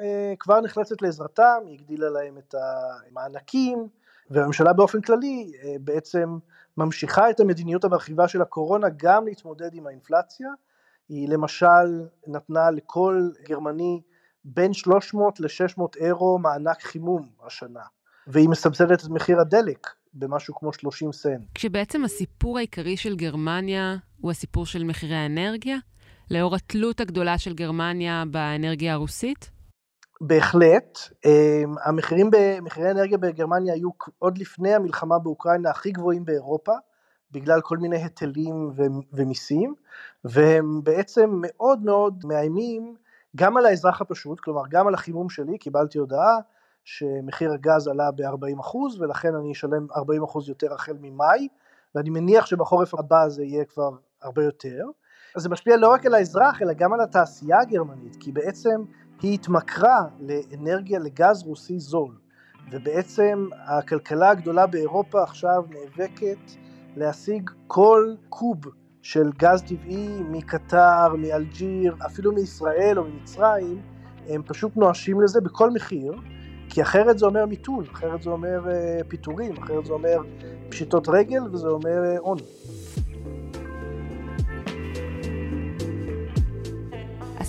אה, 0.00 0.34
כבר 0.38 0.60
נחלצת 0.60 1.02
לעזרתם, 1.02 1.58
היא 1.66 1.78
הגדילה 1.78 2.10
להם 2.10 2.38
את 2.38 2.54
המענקים, 2.54 3.88
והממשלה 4.30 4.72
באופן 4.72 5.00
כללי 5.00 5.52
אה, 5.62 5.74
בעצם 5.80 6.38
ממשיכה 6.76 7.30
את 7.30 7.40
המדיניות 7.40 7.84
המרחיבה 7.84 8.28
של 8.28 8.42
הקורונה 8.42 8.86
גם 8.96 9.26
להתמודד 9.26 9.74
עם 9.74 9.86
האינפלציה. 9.86 10.48
היא 11.10 11.28
למשל 11.28 12.06
נתנה 12.26 12.70
לכל 12.70 13.28
גרמני 13.48 14.00
בין 14.44 14.72
300 14.72 15.40
ל-600 15.40 15.82
אירו 16.00 16.38
מענק 16.38 16.82
חימום 16.82 17.28
השנה, 17.46 17.80
והיא 18.26 18.48
מסבסדת 18.48 19.04
את 19.04 19.08
מחיר 19.08 19.40
הדלק 19.40 19.86
במשהו 20.14 20.54
כמו 20.54 20.72
30 20.72 21.12
סנט. 21.12 21.42
כשבעצם 21.54 22.04
הסיפור 22.04 22.58
העיקרי 22.58 22.96
של 22.96 23.16
גרמניה 23.16 23.96
הוא 24.20 24.30
הסיפור 24.30 24.66
של 24.66 24.84
מחירי 24.84 25.14
האנרגיה, 25.14 25.76
לאור 26.30 26.54
התלות 26.54 27.00
הגדולה 27.00 27.38
של 27.38 27.54
גרמניה 27.54 28.24
באנרגיה 28.30 28.92
הרוסית? 28.92 29.50
בהחלט, 30.20 30.98
אמ, 31.24 31.74
המחירים, 31.84 32.30
מחירי 32.62 32.88
האנרגיה 32.88 33.18
בגרמניה 33.18 33.74
היו 33.74 33.90
עוד 34.18 34.38
לפני 34.38 34.74
המלחמה 34.74 35.18
באוקראינה 35.18 35.70
הכי 35.70 35.90
גבוהים 35.90 36.24
באירופה, 36.24 36.72
בגלל 37.32 37.60
כל 37.60 37.78
מיני 37.78 37.96
היטלים 37.96 38.70
ומיסים, 39.12 39.74
והם 40.24 40.80
בעצם 40.84 41.30
מאוד 41.40 41.82
מאוד 41.82 42.24
מאיימים 42.24 42.96
גם 43.36 43.56
על 43.56 43.66
האזרח 43.66 44.00
הפשוט, 44.00 44.40
כלומר 44.40 44.62
גם 44.70 44.86
על 44.86 44.94
החימום 44.94 45.30
שלי, 45.30 45.58
קיבלתי 45.58 45.98
הודעה 45.98 46.36
שמחיר 46.84 47.52
הגז 47.52 47.88
עלה 47.88 48.10
ב-40% 48.10 48.76
ולכן 49.00 49.34
אני 49.34 49.52
אשלם 49.52 49.86
40% 49.90 50.48
יותר 50.48 50.74
החל 50.74 50.96
ממאי, 51.00 51.48
ואני 51.94 52.10
מניח 52.10 52.46
שבחורף 52.46 52.94
הבא 52.94 53.28
זה 53.28 53.44
יהיה 53.44 53.64
כבר 53.64 53.90
הרבה 54.22 54.44
יותר. 54.44 54.84
אז 55.36 55.42
זה 55.42 55.48
משפיע 55.48 55.76
לא 55.76 55.88
רק 55.88 56.06
על 56.06 56.14
האזרח 56.14 56.62
אלא 56.62 56.72
גם 56.72 56.92
על 56.92 57.00
התעשייה 57.00 57.60
הגרמנית, 57.60 58.16
כי 58.20 58.32
בעצם 58.32 58.84
היא 59.22 59.34
התמכרה 59.34 60.04
לאנרגיה, 60.20 60.98
לגז 60.98 61.42
רוסי 61.42 61.78
זול, 61.78 62.14
ובעצם 62.70 63.48
הכלכלה 63.66 64.30
הגדולה 64.30 64.66
באירופה 64.66 65.22
עכשיו 65.22 65.64
נאבקת 65.70 66.38
להשיג 66.96 67.50
כל 67.66 68.14
קוב 68.28 68.58
של 69.02 69.30
גז 69.38 69.62
טבעי 69.62 70.08
מקטר, 70.30 71.14
מאלג'יר, 71.18 71.96
אפילו 72.06 72.32
מישראל 72.32 72.98
או 72.98 73.04
ממצרים, 73.04 73.82
הם 74.28 74.42
פשוט 74.46 74.76
נואשים 74.76 75.20
לזה 75.20 75.40
בכל 75.40 75.70
מחיר, 75.70 76.12
כי 76.68 76.82
אחרת 76.82 77.18
זה 77.18 77.26
אומר 77.26 77.46
מיתון, 77.46 77.84
אחרת 77.92 78.22
זה 78.22 78.30
אומר 78.30 78.60
uh, 78.66 79.04
פיטורים, 79.08 79.56
אחרת 79.56 79.84
זה 79.84 79.92
אומר 79.92 80.22
פשיטות 80.68 81.08
רגל 81.08 81.42
וזה 81.52 81.68
אומר 81.68 82.02
uh, 82.16 82.20
עוני. 82.20 82.42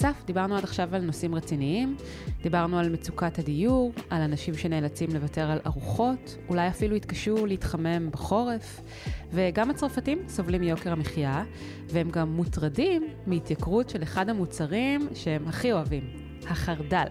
אסף, 0.01 0.25
דיברנו 0.25 0.55
עד 0.55 0.63
עכשיו 0.63 0.95
על 0.95 1.01
נושאים 1.01 1.35
רציניים, 1.35 1.95
דיברנו 2.43 2.79
על 2.79 2.89
מצוקת 2.89 3.39
הדיור, 3.39 3.91
על 4.09 4.21
אנשים 4.21 4.53
שנאלצים 4.53 5.09
לוותר 5.13 5.51
על 5.51 5.59
ארוחות, 5.65 6.37
אולי 6.49 6.67
אפילו 6.67 6.95
יתקשו 6.95 7.45
להתחמם 7.45 8.11
בחורף, 8.11 8.81
וגם 9.31 9.69
הצרפתים 9.69 10.19
סובלים 10.27 10.61
מיוקר 10.61 10.91
המחיה, 10.91 11.43
והם 11.87 12.09
גם 12.09 12.29
מוטרדים 12.29 13.07
מהתייקרות 13.27 13.89
של 13.89 14.03
אחד 14.03 14.29
המוצרים 14.29 15.07
שהם 15.13 15.47
הכי 15.47 15.73
אוהבים, 15.73 16.03
החרדל. 16.47 17.07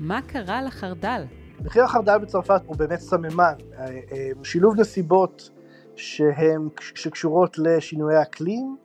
מה 0.00 0.20
קרה 0.22 0.62
לחרדל? 0.62 1.24
מחיר 1.64 1.84
החרדל 1.84 2.18
בצרפת 2.18 2.60
הוא 2.66 2.76
באמת 2.76 2.98
סממן, 2.98 3.54
אה, 3.78 3.84
אה, 3.86 4.30
שילוב 4.42 4.80
נסיבות 4.80 5.50
שהן, 5.96 6.68
שקשורות 6.80 7.58
לשינויי 7.58 8.22
אקלים, 8.22 8.76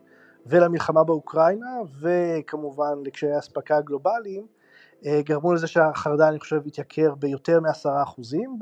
ולמלחמה 0.46 1.04
באוקראינה, 1.04 1.78
וכמובן 2.00 2.94
לקשיי 3.06 3.32
האספקה 3.32 3.78
הגלובליים, 3.78 4.48
אה, 5.06 5.22
גרמו 5.22 5.54
לזה 5.54 5.68
שהחרדל 5.68 6.24
אני 6.24 6.40
חושב 6.40 6.62
התייקר 6.66 7.16
ביותר 7.16 7.60
מעשרה 7.60 8.04
אחוזים 8.04 8.60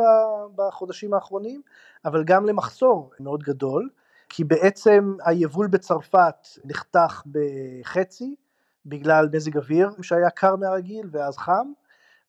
בחודשים 0.55 1.13
האחרונים, 1.13 1.61
אבל 2.05 2.23
גם 2.23 2.45
למחסור 2.45 3.11
מאוד 3.19 3.43
גדול, 3.43 3.89
כי 4.29 4.43
בעצם 4.43 5.15
היבול 5.25 5.67
בצרפת 5.67 6.47
נחתך 6.65 7.23
בחצי 7.31 8.35
בגלל 8.85 9.29
מזג 9.33 9.57
אוויר 9.57 9.89
שהיה 10.01 10.29
קר 10.29 10.55
מהרגיל 10.55 11.09
ואז 11.11 11.37
חם, 11.37 11.71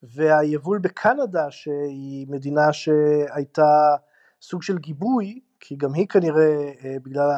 והיבול 0.02 0.78
בקנדה 0.78 1.50
שהיא 1.50 2.26
מדינה 2.28 2.72
שהייתה 2.72 3.96
סוג 4.42 4.62
של 4.62 4.78
גיבוי 4.78 5.40
כי 5.60 5.76
גם 5.76 5.94
היא 5.94 6.08
כנראה 6.08 6.72
אה, 6.84 6.96
בגלל 7.02 7.30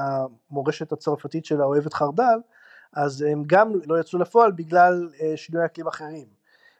המורשת 0.51 0.93
הצרפתית 0.93 1.45
שלה 1.45 1.65
אוהבת 1.65 1.95
חרדל, 1.95 2.39
אז 2.93 3.23
הם 3.23 3.43
גם 3.47 3.73
לא 3.87 4.01
יצאו 4.01 4.19
לפועל 4.19 4.53
בגלל 4.53 5.09
אה, 5.21 5.37
שינוי 5.37 5.65
אקלים 5.65 5.87
אחרים. 5.87 6.27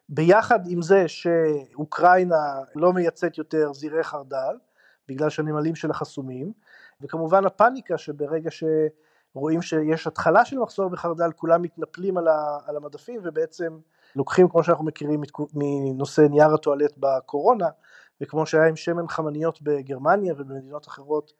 ביחד 0.09 0.61
עם 0.67 0.83
זה 0.83 1.09
שאוקראינה 1.09 2.61
לא 2.75 2.93
מייצאת 2.93 3.39
יותר 3.39 3.73
זירי 3.73 4.05
חרדל, 4.05 4.57
בגלל 5.09 5.31
שהנמלים 5.31 5.75
שלה 5.75 5.95
חסומים, 5.95 6.53
וכמובן 7.01 7.45
הפאניקה 7.47 7.99
שברגע 7.99 8.51
שרואים 8.51 9.63
שיש 9.63 10.07
התחלה 10.07 10.45
של 10.45 10.59
מחסור 10.59 10.91
בחרדל, 10.91 11.33
כולם 11.33 11.63
מתנפלים 11.63 12.19
על 12.67 12.77
המדפים 12.77 13.21
ובעצם 13.25 13.79
לוקחים, 14.17 14.49
כמו 14.49 14.65
שאנחנו 14.65 14.85
מכירים 14.85 15.23
מנושא 15.55 16.21
נייר 16.21 16.55
הטואלט 16.55 16.93
בקורונה, 16.99 17.69
וכמו 18.23 18.47
שהיה 18.47 18.69
עם 18.69 18.77
שמן 18.77 19.09
חמניות 19.09 19.63
בגרמניה 19.63 20.35
ובמדינות 20.37 20.87
אחרות 20.89 21.33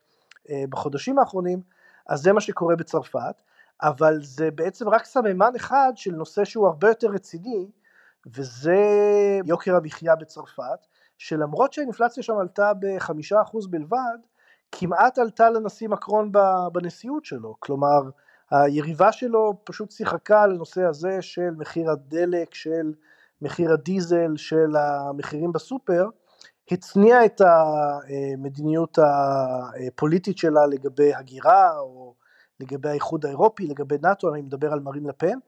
אה, 0.51 0.65
בחודשים 0.69 1.19
האחרונים, 1.19 1.63
אז 2.09 2.21
זה 2.21 2.33
מה 2.33 2.41
שקורה 2.41 2.77
בצרפת, 2.77 3.43
אבל 3.83 4.19
זה 4.23 4.51
בעצם 4.51 4.89
רק 4.89 5.05
סממן 5.05 5.53
אחד 5.57 5.93
של 5.97 6.11
נושא 6.11 6.45
שהוא 6.45 6.67
הרבה 6.67 6.89
יותר 6.89 7.09
רציני, 7.09 7.71
וזה 8.27 8.77
יוקר 9.47 9.77
המחיה 9.77 10.17
בצרפת, 10.17 10.87
שלמרות 11.19 11.73
שהאינפלציה 11.73 12.23
שם 12.23 12.39
עלתה 12.39 12.73
בחמישה 12.81 13.43
אחוז 13.43 13.67
בלבד, 13.67 14.19
כמעט 14.73 15.19
עלתה 15.19 15.51
לנשיא 15.51 15.89
מקרון 15.89 16.33
בנשיאות 16.73 17.25
שלו, 17.25 17.57
כלומר 17.59 18.01
היריבה 18.51 19.13
שלו 19.13 19.55
פשוט 19.65 19.91
שיחקה 19.91 20.43
על 20.43 20.51
הנושא 20.51 20.83
הזה 20.83 21.23
של 21.23 21.51
מחיר 21.59 21.91
הדלק, 21.91 22.55
של 22.55 22.93
מחיר 23.43 23.73
הדיזל, 23.73 24.37
של 24.37 24.77
המחירים 24.77 25.53
בסופר, 25.53 26.09
הצניעה 26.73 27.25
את 27.25 27.41
המדיניות 27.41 28.99
הפוליטית 28.99 30.39
שלה 30.39 30.67
לגבי 30.67 31.15
הגירה 31.15 31.79
או 31.79 32.15
לגבי 32.61 32.89
האיחוד 32.89 33.27
האירופי, 33.27 33.67
לגבי 33.67 33.97
נאט"ו, 34.03 34.35
אני 34.35 34.43
מדבר 34.43 34.73
על 34.73 34.81
מרין 34.81 35.07
לפן, 35.07 35.39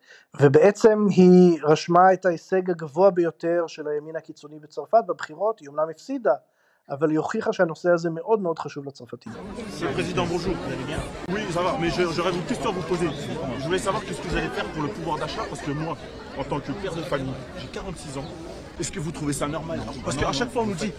ובעצם 0.40 1.06
היא 1.10 1.58
רשמה 1.62 2.12
את 2.12 2.26
ההישג 2.26 2.70
הגבוה 2.70 3.10
ביותר 3.10 3.64
של 3.66 3.88
הימין 3.88 4.16
הקיצוני 4.16 4.58
בצרפת 4.58 5.04
בבחירות, 5.08 5.60
היא 5.60 5.68
אומנם 5.68 5.86
הפסידה, 5.90 6.34
אבל 6.90 7.10
היא 7.10 7.18
הוכיחה 7.18 7.52
שהנושא 7.52 7.90
הזה 7.90 8.10
מאוד 8.10 8.40
מאוד 8.40 8.58
חשוב 8.58 8.86
לצרפתים. 8.86 9.32
En 16.38 16.44
tant 16.50 16.60
que 16.66 16.72
père 16.72 16.94
de 16.96 17.02
famille, 17.02 17.38
j'ai 17.58 17.68
46 17.68 18.16
ans. 18.16 18.24
Est-ce 18.80 18.90
que 18.90 18.98
vous 18.98 19.12
trouvez 19.12 19.32
ça 19.32 19.46
normal 19.46 19.80
Parce 20.04 20.16
qu'à 20.16 20.32
chaque 20.32 20.50
fois, 20.50 20.62
on 20.62 20.66
nous 20.66 20.74
dit... 20.74 20.92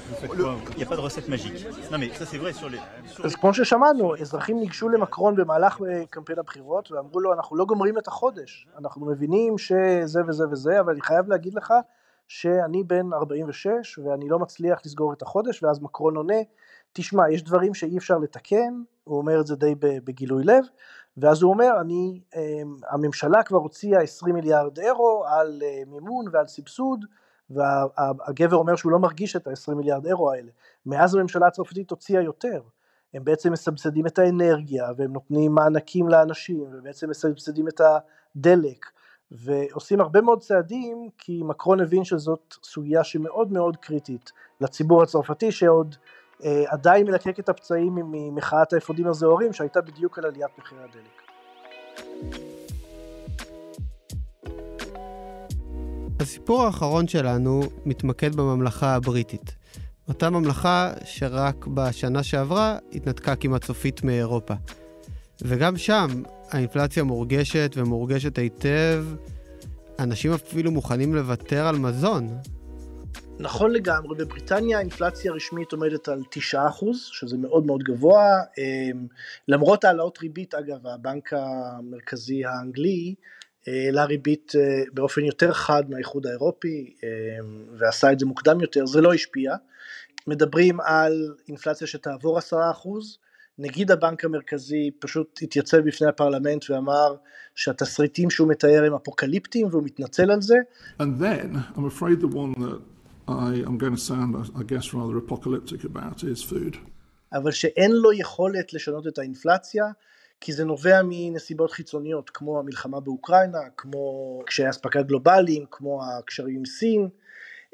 Il 0.72 0.78
n'y 0.78 0.84
a 0.84 0.86
pas 0.86 0.96
de 0.96 1.02
recette 1.02 1.28
magique. 1.28 1.66
Non 1.92 1.98
mais 1.98 2.10
ça 2.20 2.26
c'est 2.26 2.38
vrai 2.38 2.54
sur 2.54 2.70
les... 2.70 2.80
sur 3.08 3.26
אז 3.26 3.36
כמו 3.36 3.54
ששמענו, 3.54 4.16
אזרחים 4.22 4.60
ניגשו 4.60 4.90
למקרון 4.90 5.36
במהלך 5.36 5.82
אה, 5.90 6.04
קמפיין 6.10 6.40
הבחירות 6.40 6.92
ואמרו 6.92 7.20
לו, 7.20 7.34
אנחנו 7.34 7.56
לא 7.56 7.66
גומרים 7.66 7.98
את 7.98 8.08
החודש, 8.08 8.68
אנחנו 8.78 9.06
מבינים 9.06 9.58
שזה 9.58 10.22
וזה 10.28 10.44
וזה, 10.52 10.80
אבל 10.80 10.92
אני 10.92 11.02
חייב 11.02 11.28
להגיד 11.28 11.54
לך 11.54 11.74
שאני 12.28 12.84
בן 12.84 13.14
46 13.14 14.00
ואני 14.00 14.30
לא 14.30 14.40
מצליח 14.40 14.82
לסגור 14.86 15.14
את 15.14 15.22
החודש, 15.22 15.64
ואז 15.64 15.82
מקרון 15.82 16.16
עונה, 16.16 16.42
תשמע, 16.94 17.32
יש 17.32 17.44
דברים 17.44 17.74
שאי 17.74 17.98
אפשר 17.98 18.18
לתקן, 18.18 18.82
הוא 19.04 19.18
אומר 19.18 19.42
את 19.42 19.48
זה 19.48 19.56
די 19.56 19.76
בגילוי 19.80 20.44
לב, 20.44 20.66
ואז 21.18 21.42
הוא 21.42 21.52
אומר, 21.52 21.72
אני, 21.82 22.22
אה, 22.36 22.62
הממשלה 22.90 23.44
כבר 23.44 23.58
הוציאה 23.58 24.02
20 24.02 24.36
מיליארד 24.36 24.80
אירו 24.80 25.24
על 25.28 25.62
אה, 25.66 25.84
מימון 25.88 26.26
ועל 26.32 26.48
סבסוד, 26.48 27.06
והגבר 27.50 28.56
אומר 28.56 28.76
שהוא 28.76 28.92
לא 28.92 29.00
מרגיש 29.00 29.36
את 29.36 29.48
ה-20 29.48 29.76
מיליארד 29.76 30.06
אירו 30.06 30.32
האלה. 30.32 30.52
מאז 30.86 31.16
הממשלה 31.16 31.48
הצרפתית 31.48 31.90
הוציאה 31.90 32.22
יותר. 32.22 32.62
הם 33.14 33.24
בעצם 33.24 33.52
מסבסדים 33.52 34.08
את 34.08 34.20
האנרגיה, 34.20 34.86
והם 34.98 35.14
נותנים 35.14 35.52
מענקים 35.52 36.10
לאנשים, 36.10 36.66
ובעצם 36.74 37.10
מסבסדים 37.10 37.68
את 37.68 37.82
הדלק, 37.82 38.86
ועושים 39.32 40.02
הרבה 40.02 40.22
מאוד 40.22 40.42
צעדים, 40.42 41.10
כי 41.18 41.42
מקרון 41.44 41.80
הבין 41.80 42.04
שזאת 42.04 42.56
סוגיה 42.64 43.04
שמאוד 43.04 43.52
מאוד 43.52 43.78
קריטית 43.78 44.32
לציבור 44.62 45.04
הצרפתי, 45.04 45.52
שעוד 45.52 45.96
אה, 46.44 46.64
עדיין 46.68 47.08
מלקק 47.08 47.40
את 47.40 47.50
הפצעים 47.50 47.96
ממחאת 47.96 48.74
האפודים 48.74 49.08
הזוהרים, 49.08 49.54
שהייתה 49.54 49.82
בדיוק 49.82 50.20
על 50.20 50.26
עליית 50.26 50.52
מחירי 50.58 50.82
הדלק. 50.84 51.22
הסיפור 56.26 56.64
האחרון 56.64 57.08
שלנו 57.08 57.62
מתמקד 57.86 58.36
בממלכה 58.36 58.96
הבריטית. 58.96 59.56
אותה 60.08 60.30
ממלכה 60.30 60.94
שרק 61.04 61.68
בשנה 61.68 62.24
שעברה 62.24 62.78
התנתקה 62.94 63.36
כמעט 63.36 63.64
סופית 63.64 64.04
מאירופה. 64.04 64.54
וגם 65.42 65.78
שם 65.78 66.08
האינפלציה 66.52 67.04
מורגשת 67.04 67.72
ומורגשת 67.76 68.38
היטב. 68.38 69.06
אנשים 70.00 70.34
אפילו 70.34 70.72
מוכנים 70.72 71.16
לוותר 71.16 71.68
על 71.68 71.78
מזון. 71.78 72.38
נכון 73.40 73.72
לגמרי, 73.72 74.16
בבריטניה 74.18 74.78
האינפלציה 74.78 75.32
הרשמית 75.32 75.72
עומדת 75.72 76.08
על 76.08 76.22
9%, 76.54 76.58
שזה 76.94 77.38
מאוד 77.38 77.66
מאוד 77.66 77.84
גבוה, 77.84 78.24
אמ, 78.58 79.08
למרות 79.48 79.84
העלאות 79.84 80.18
ריבית, 80.22 80.56
אגב, 80.56 80.88
הבנק 80.88 81.34
המרכזי 81.34 82.46
האנגלי 82.46 83.16
העלה 83.68 84.06
ריבית 84.06 84.52
אה, 84.56 84.84
באופן 84.94 85.22
יותר 85.22 85.54
חד 85.54 85.84
מהאיחוד 85.90 86.28
האירופי, 86.28 86.94
אמ, 87.04 87.08
ועשה 87.78 88.12
את 88.12 88.20
זה 88.20 88.26
מוקדם 88.26 88.62
יותר, 88.62 88.86
זה 88.86 89.02
לא 89.02 89.14
השפיע. 89.14 89.56
מדברים 90.28 90.82
על 90.82 91.36
אינפלציה 91.48 91.88
שתעבור 91.88 92.38
10%, 92.38 93.18
נגיד 93.60 93.92
הבנק 93.92 94.26
המרכזי 94.26 94.92
פשוט 95.00 95.40
התייצב 95.42 95.78
בפני 95.78 96.08
הפרלמנט 96.08 96.70
ואמר 96.70 97.16
שהתסריטים 97.56 98.30
שהוא 98.30 98.48
מתאר 98.48 98.84
הם 98.88 98.94
אפוקליפטיים 98.94 99.68
והוא 99.72 99.84
מתנצל 99.84 100.32
על 100.32 100.42
זה. 100.42 100.56
And 101.00 101.22
then, 101.22 101.78
I'm 101.78 101.86
afraid 101.86 102.22
the 102.22 102.36
one 102.36 102.54
that 102.62 102.82
I 103.28 103.54
am 103.68 103.78
going 103.78 103.96
to 103.96 104.04
sound, 104.12 104.36
I 104.56 104.64
guess, 104.64 104.94
rather 104.94 105.18
apocalyptic 105.18 105.84
about 105.84 106.24
is 106.24 106.44
food. 106.44 106.78
אבל 107.34 107.52
שאין 107.52 107.92
לו 107.92 108.14
יכולת 108.14 108.74
לשנות 108.74 109.08
את 109.08 109.18
האינפלציה, 109.18 109.84
כי 110.46 110.54
זה 110.54 110.66
נובע 110.66 111.02
מנסיבות 111.04 111.72
חיצוניות, 111.72 112.30
כמו 112.30 112.60
המלחמה 112.60 113.00
באוקראינה, 113.00 113.60
כמו 113.78 114.42
קשיי 114.46 114.70
אספקה 114.70 115.02
גלובליים, 115.02 115.66
כמו 115.72 116.02
הקשרים 116.06 116.56
עם 116.56 116.66
סין. 116.66 117.10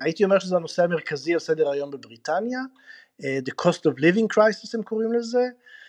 הייתי 0.01 0.23
אומר 0.23 0.39
שזה 0.39 0.55
הנושא 0.55 0.83
המרכזי 0.83 1.33
על 1.33 1.39
סדר 1.39 1.69
היום 1.69 1.91
בבריטניה, 1.91 2.59
אה, 3.23 3.39
The 3.49 3.51
Cost 3.61 3.91
of 3.91 3.99
Living 3.99 4.35
Crisis 4.35 4.69
הם 4.73 4.83
קוראים 4.83 5.13
לזה, 5.13 5.43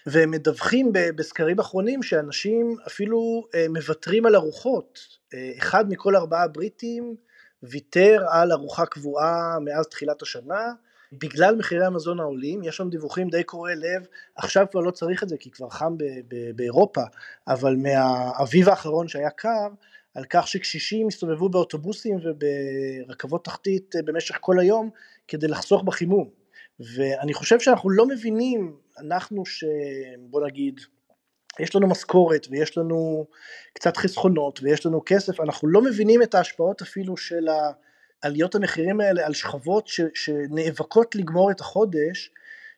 והם 0.06 0.30
מדווחים 0.30 0.92
בסקרים 0.92 1.58
אחרונים 1.58 2.02
שאנשים 2.02 2.76
אפילו 2.86 3.46
אה, 3.54 3.66
מוותרים 3.68 4.26
על 4.26 4.36
ארוחות. 4.36 4.98
אה, 5.34 5.52
אחד 5.58 5.84
מכל 5.88 6.16
ארבעה 6.16 6.48
בריטים 6.48 7.16
ויתר 7.62 8.24
על 8.30 8.52
ארוחה 8.52 8.86
קבועה 8.86 9.58
מאז 9.64 9.86
תחילת 9.86 10.22
השנה, 10.22 10.72
בגלל 11.12 11.56
מחירי 11.56 11.86
המזון 11.86 12.20
העולים, 12.20 12.62
יש 12.62 12.76
שם 12.76 12.88
דיווחים 12.88 13.28
די 13.28 13.44
קורעי 13.44 13.76
לב, 13.76 14.06
עכשיו 14.36 14.66
כבר 14.70 14.80
לא 14.80 14.90
צריך 14.90 15.22
את 15.22 15.28
זה 15.28 15.36
כי 15.36 15.50
כבר 15.50 15.68
חם 15.68 15.96
ב- 15.98 16.04
ב- 16.28 16.56
באירופה, 16.56 17.02
אבל 17.48 17.76
מהאביב 17.76 18.68
האחרון 18.68 19.08
שהיה 19.08 19.30
קר, 19.30 19.68
על 20.14 20.24
כך 20.30 20.48
שקשישים 20.48 21.08
הסתובבו 21.08 21.48
באוטובוסים 21.48 22.18
וברכבות 22.22 23.44
תחתית 23.44 23.94
במשך 24.04 24.38
כל 24.40 24.58
היום 24.60 24.90
כדי 25.28 25.48
לחסוך 25.48 25.82
בחימום. 25.82 26.28
ואני 26.96 27.34
חושב 27.34 27.60
שאנחנו 27.60 27.90
לא 27.90 28.06
מבינים, 28.06 28.76
אנחנו 28.98 29.46
שבוא 29.46 30.46
נגיד, 30.46 30.80
יש 31.60 31.76
לנו 31.76 31.86
משכורת 31.86 32.46
ויש 32.50 32.78
לנו 32.78 33.26
קצת 33.74 33.96
חסכונות 33.96 34.62
ויש 34.62 34.86
לנו 34.86 35.02
כסף, 35.06 35.40
אנחנו 35.40 35.68
לא 35.68 35.82
מבינים 35.82 36.22
את 36.22 36.34
ההשפעות 36.34 36.82
אפילו 36.82 37.16
של 37.16 37.48
עליות 38.22 38.54
המחירים 38.54 39.00
האלה 39.00 39.26
על 39.26 39.34
שכבות 39.34 39.88
ש, 39.88 40.00
שנאבקות 40.14 41.14
לגמור 41.14 41.50
את 41.50 41.60
החודש, 41.60 42.30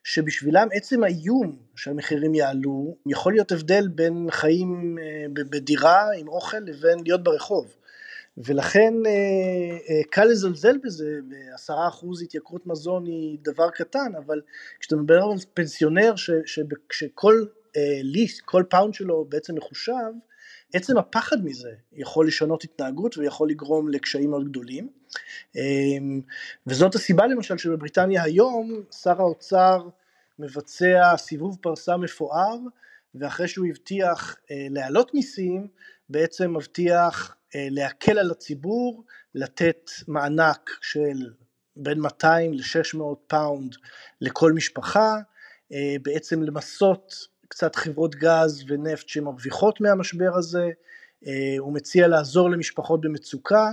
שבשבילם 0.05 0.67
עצם 0.73 1.03
האיום 1.03 1.57
שהמחירים 1.75 2.35
יעלו, 2.35 2.95
יכול 3.07 3.33
להיות 3.33 3.51
הבדל 3.51 3.87
בין 3.87 4.27
חיים 4.31 4.97
אה, 5.01 5.25
בדירה 5.33 6.07
עם 6.17 6.27
אוכל 6.27 6.57
לבין 6.57 6.99
להיות 7.03 7.23
ברחוב. 7.23 7.75
ולכן 8.37 8.93
אה, 9.05 9.11
אה, 9.89 10.03
קל 10.09 10.25
לזלזל 10.25 10.77
בזה, 10.83 11.19
בעשרה 11.27 11.87
אחוז 11.87 12.21
התייקרות 12.21 12.67
מזון 12.67 13.05
היא 13.05 13.37
דבר 13.41 13.69
קטן, 13.69 14.11
אבל 14.17 14.41
כשאתה 14.79 14.95
מדבר 14.95 15.23
על 15.23 15.37
פנסיונר 15.53 16.15
ש, 16.15 16.29
שכל 16.91 17.45
לי-, 18.03 18.41
כל 18.45 18.63
פאונד 18.69 18.93
שלו 18.93 19.25
בעצם 19.29 19.55
מחושב, 19.55 20.11
עצם 20.73 20.97
הפחד 20.97 21.45
מזה 21.45 21.71
יכול 21.93 22.27
לשנות 22.27 22.63
התנהגות 22.63 23.17
ויכול 23.17 23.49
לגרום 23.49 23.89
לקשיים 23.89 24.29
מאוד 24.29 24.49
גדולים. 24.49 24.89
וזאת 26.67 26.95
הסיבה 26.95 27.27
למשל 27.27 27.57
שבבריטניה 27.57 28.23
היום 28.23 28.81
שר 29.01 29.21
האוצר 29.21 29.87
מבצע 30.39 31.17
סיבוב 31.17 31.57
פרסה 31.61 31.97
מפואר, 31.97 32.57
ואחרי 33.15 33.47
שהוא 33.47 33.67
הבטיח 33.67 34.35
להעלות 34.49 35.13
מיסים, 35.13 35.67
בעצם 36.09 36.53
מבטיח 36.53 37.35
להקל 37.55 38.19
על 38.19 38.31
הציבור, 38.31 39.03
לתת 39.35 39.91
מענק 40.07 40.69
של 40.81 41.33
בין 41.75 41.99
200 41.99 42.53
ל-600 42.53 42.99
פאונד 43.27 43.75
לכל 44.21 44.53
משפחה, 44.53 45.15
בעצם 46.01 46.43
למסות 46.43 47.27
קצת 47.47 47.75
חברות 47.75 48.15
גז 48.15 48.63
ונפט 48.67 49.09
שמרוויחות 49.09 49.81
מהמשבר 49.81 50.31
הזה, 50.37 50.69
הוא 51.59 51.73
מציע 51.73 52.07
לעזור 52.07 52.49
למשפחות 52.49 53.01
במצוקה, 53.01 53.71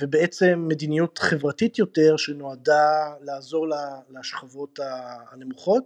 ובעצם 0.00 0.64
מדיניות 0.68 1.18
חברתית 1.18 1.78
יותר 1.78 2.16
שנועדה 2.16 3.14
לעזור 3.20 3.66
לשכבות 4.10 4.78
הנמוכות. 5.32 5.84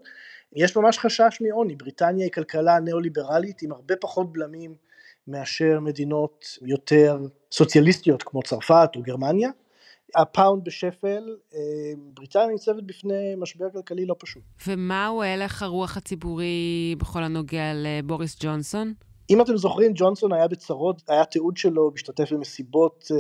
יש 0.57 0.77
ממש 0.77 0.99
חשש 0.99 1.38
מעוני, 1.40 1.77
בריטניה 1.77 2.25
היא 2.25 2.33
כלכלה 2.33 2.81
ניאו-ליברלית 2.81 3.62
עם 3.62 3.73
הרבה 3.73 3.95
פחות 4.01 4.33
בלמים 4.33 4.75
מאשר 5.29 5.81
מדינות 5.81 6.45
יותר 6.62 7.18
סוציאליסטיות 7.53 8.23
כמו 8.23 8.42
צרפת 8.42 8.90
או 8.97 9.03
גרמניה. 9.03 9.51
הפאונד 10.16 10.64
בשפל, 10.64 11.37
בריטניה 11.97 12.47
ניצבת 12.47 12.83
בפני 12.83 13.35
משבר 13.37 13.66
כלכלי 13.73 14.07
לא 14.07 14.14
פשוט. 14.18 14.42
ומהו 14.66 15.23
הלך 15.23 15.62
הרוח 15.62 15.97
הציבורי 15.97 16.95
בכל 16.99 17.23
הנוגע 17.23 17.73
לבוריס 17.75 18.37
ג'ונסון? 18.40 18.95
אם 19.31 19.41
אתם 19.41 19.57
זוכרים, 19.57 19.93
ג'ונסון 19.95 20.33
היה 20.33 20.49
בצרות, 20.49 21.03
היה 21.09 21.25
תיעוד 21.25 21.57
שלו 21.57 21.91
משתתף 21.95 22.33
במסיבות 22.33 23.09
אה, 23.11 23.17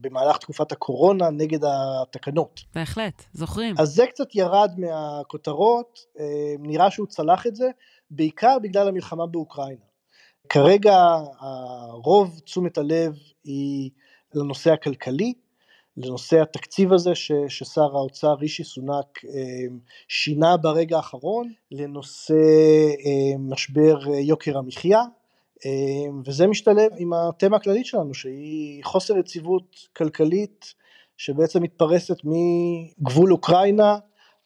במהלך 0.00 0.36
תקופת 0.38 0.72
הקורונה 0.72 1.30
נגד 1.30 1.58
התקנות. 1.64 2.60
בהחלט, 2.74 3.22
זוכרים. 3.32 3.74
אז 3.78 3.94
זה 3.94 4.06
קצת 4.06 4.34
ירד 4.34 4.70
מהכותרות, 4.78 5.98
אה, 6.20 6.54
נראה 6.58 6.90
שהוא 6.90 7.06
צלח 7.06 7.46
את 7.46 7.56
זה, 7.56 7.70
בעיקר 8.10 8.56
בגלל 8.62 8.88
המלחמה 8.88 9.26
באוקראינה. 9.26 9.84
כרגע 10.48 10.96
רוב 11.90 12.40
תשומת 12.44 12.78
הלב 12.78 13.14
היא 13.44 13.90
לנושא 14.34 14.72
הכלכלי, 14.72 15.32
לנושא 15.96 16.42
התקציב 16.42 16.92
הזה 16.92 17.14
ש, 17.14 17.32
ששר 17.48 17.96
האוצר 17.96 18.32
רישי 18.32 18.64
סונאק 18.64 19.20
שינה 20.08 20.56
ברגע 20.56 20.96
האחרון, 20.96 21.52
לנושא 21.70 22.34
משבר 23.38 23.98
יוקר 24.08 24.58
המחיה, 24.58 25.02
וזה 26.26 26.46
משתלב 26.46 26.90
עם 26.96 27.12
התמה 27.12 27.56
הכללית 27.56 27.86
שלנו 27.86 28.14
שהיא 28.14 28.84
חוסר 28.84 29.18
יציבות 29.18 29.76
כלכלית 29.96 30.74
שבעצם 31.16 31.62
מתפרסת 31.62 32.16
מגבול 32.24 33.32
אוקראינה 33.32 33.98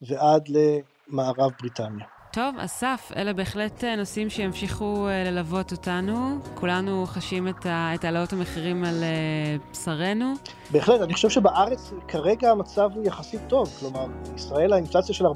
ועד 0.03 0.49
למערב 0.49 1.51
בריטניה. 1.61 2.07
טוב, 2.33 2.59
אסף, 2.59 3.13
אלה 3.17 3.33
בהחלט 3.33 3.85
אה, 3.85 3.97
נושאים 3.97 4.31
שימשיכו 4.31 5.09
אה, 5.09 5.25
ללוות 5.25 5.73
אותנו. 5.73 6.39
כולנו 6.55 7.05
חשים 7.07 7.49
את 7.69 8.05
העלאות 8.05 8.33
המחירים 8.33 8.85
על 8.85 9.03
אה, 9.03 9.57
בשרנו. 9.71 10.35
בהחלט, 10.71 11.01
אני 11.01 11.15
חושב 11.15 11.29
שבארץ 11.29 11.93
כרגע 12.09 12.51
המצב 12.51 12.91
הוא 12.95 13.07
יחסית 13.07 13.41
טוב. 13.49 13.69
כלומר, 13.81 14.07
בישראל 14.33 14.73
האינפלציה 14.73 15.15
של 15.15 15.25
4%, 15.27 15.31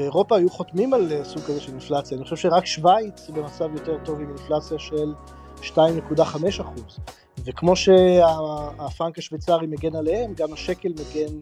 באירופה 0.00 0.36
היו 0.36 0.50
חותמים 0.50 0.94
על 0.94 1.24
סוג 1.24 1.42
כזה 1.42 1.60
של 1.60 1.72
אינפלציה. 1.72 2.16
אני 2.16 2.24
חושב 2.24 2.36
שרק 2.36 2.66
שווייץ 2.66 3.30
במצב 3.30 3.68
יותר 3.74 3.96
טוב 4.04 4.20
עם 4.20 4.28
אינפלציה 4.28 4.78
של 4.78 5.14
2.5%. 5.62 6.62
וכמו 7.44 7.76
שהפרנק 7.76 9.18
השוויצרי 9.18 9.66
מגן 9.66 9.96
עליהם, 9.96 10.34
גם 10.34 10.52
השקל 10.52 10.88
מגן 10.88 11.34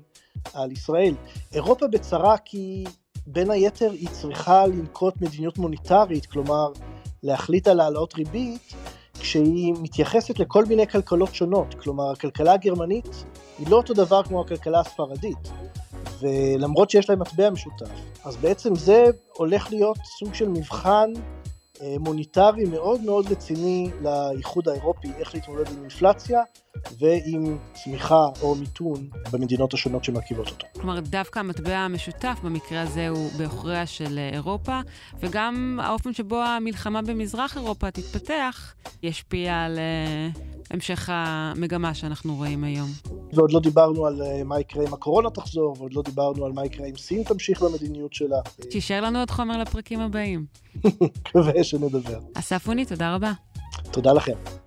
על 0.55 0.73
ישראל. 0.73 1.15
אירופה 1.55 1.87
בצרה 1.87 2.39
כי 2.39 2.85
בין 3.27 3.51
היתר 3.51 3.91
היא 3.91 4.09
צריכה 4.09 4.67
לנקוט 4.67 5.15
מדיניות 5.21 5.59
מוניטרית, 5.59 6.27
כלומר 6.27 6.73
להחליט 7.23 7.69
על 7.69 7.81
העלאות 7.81 8.15
ריבית, 8.15 8.75
כשהיא 9.21 9.75
מתייחסת 9.83 10.39
לכל 10.39 10.65
מיני 10.65 10.87
כלכלות 10.87 11.35
שונות, 11.35 11.75
כלומר 11.75 12.11
הכלכלה 12.11 12.53
הגרמנית 12.53 13.25
היא 13.59 13.67
לא 13.71 13.77
אותו 13.77 13.95
דבר 13.95 14.23
כמו 14.23 14.41
הכלכלה 14.41 14.81
הספרדית, 14.81 15.51
ולמרות 16.21 16.91
שיש 16.91 17.11
להם 17.11 17.19
מטבע 17.19 17.51
משותף, 17.51 17.91
אז 18.25 18.37
בעצם 18.37 18.75
זה 18.75 19.05
הולך 19.33 19.71
להיות 19.71 19.99
סוג 20.19 20.35
של 20.35 20.49
מבחן 20.49 21.13
אה, 21.83 21.97
מוניטרי 22.01 22.65
מאוד 22.65 23.01
מאוד 23.01 23.33
רציני 23.33 23.91
לאיחוד 24.03 24.69
האירופי, 24.69 25.09
איך 25.19 25.35
להתמודד 25.35 25.69
עם 25.71 25.81
אינפלציה 25.83 26.43
ועם 26.99 27.59
צמיחה 27.73 28.27
או 28.43 28.55
מיתון 28.55 29.09
במדינות 29.33 29.75
השונות 29.75 30.05
שמרכיבות 30.05 30.49
אותו. 30.49 30.67
כלומר, 30.73 31.01
דווקא 31.01 31.39
המטבע 31.39 31.77
המשותף 31.77 32.39
במקרה 32.45 32.81
הזה 32.81 33.09
הוא 33.09 33.31
בעוכריה 33.39 33.87
של 33.87 34.19
אירופה, 34.33 34.81
וגם 35.21 35.81
האופן 35.83 36.13
שבו 36.13 36.37
המלחמה 36.37 37.03
במזרח 37.03 37.57
אירופה 37.57 37.91
תתפתח 37.91 38.75
ישפיע 39.03 39.65
על 39.65 39.79
uh, 39.79 40.39
המשך 40.71 41.09
המגמה 41.13 41.95
שאנחנו 41.95 42.35
רואים 42.35 42.65
היום. 42.65 42.89
ועוד 43.33 43.53
לא 43.53 43.61
דיברנו 43.61 44.07
על 44.07 44.23
uh, 44.23 44.45
מה 44.45 44.61
יקרה 44.61 44.85
אם 44.89 44.95
הקורונה 44.95 45.31
תחזור, 45.31 45.75
ועוד 45.79 45.93
לא 45.95 46.03
דיברנו 46.03 46.47
על 46.47 46.53
מה 46.53 46.67
יקרה 46.67 46.87
אם 46.87 46.97
סין 46.97 47.23
תמשיך 47.23 47.63
במדיניות 47.63 48.13
שלה. 48.13 48.39
שישאר 48.71 49.01
לנו 49.01 49.19
עוד 49.19 49.31
חומר 49.31 49.59
לפרקים 49.59 50.01
הבאים. 50.01 50.47
מקווה 50.85 51.65
שנדבר. 51.65 52.19
אסף 52.35 52.69
אוני, 52.69 52.85
תודה 52.85 53.15
רבה. 53.15 53.33
תודה 53.91 54.13
לכם. 54.13 54.58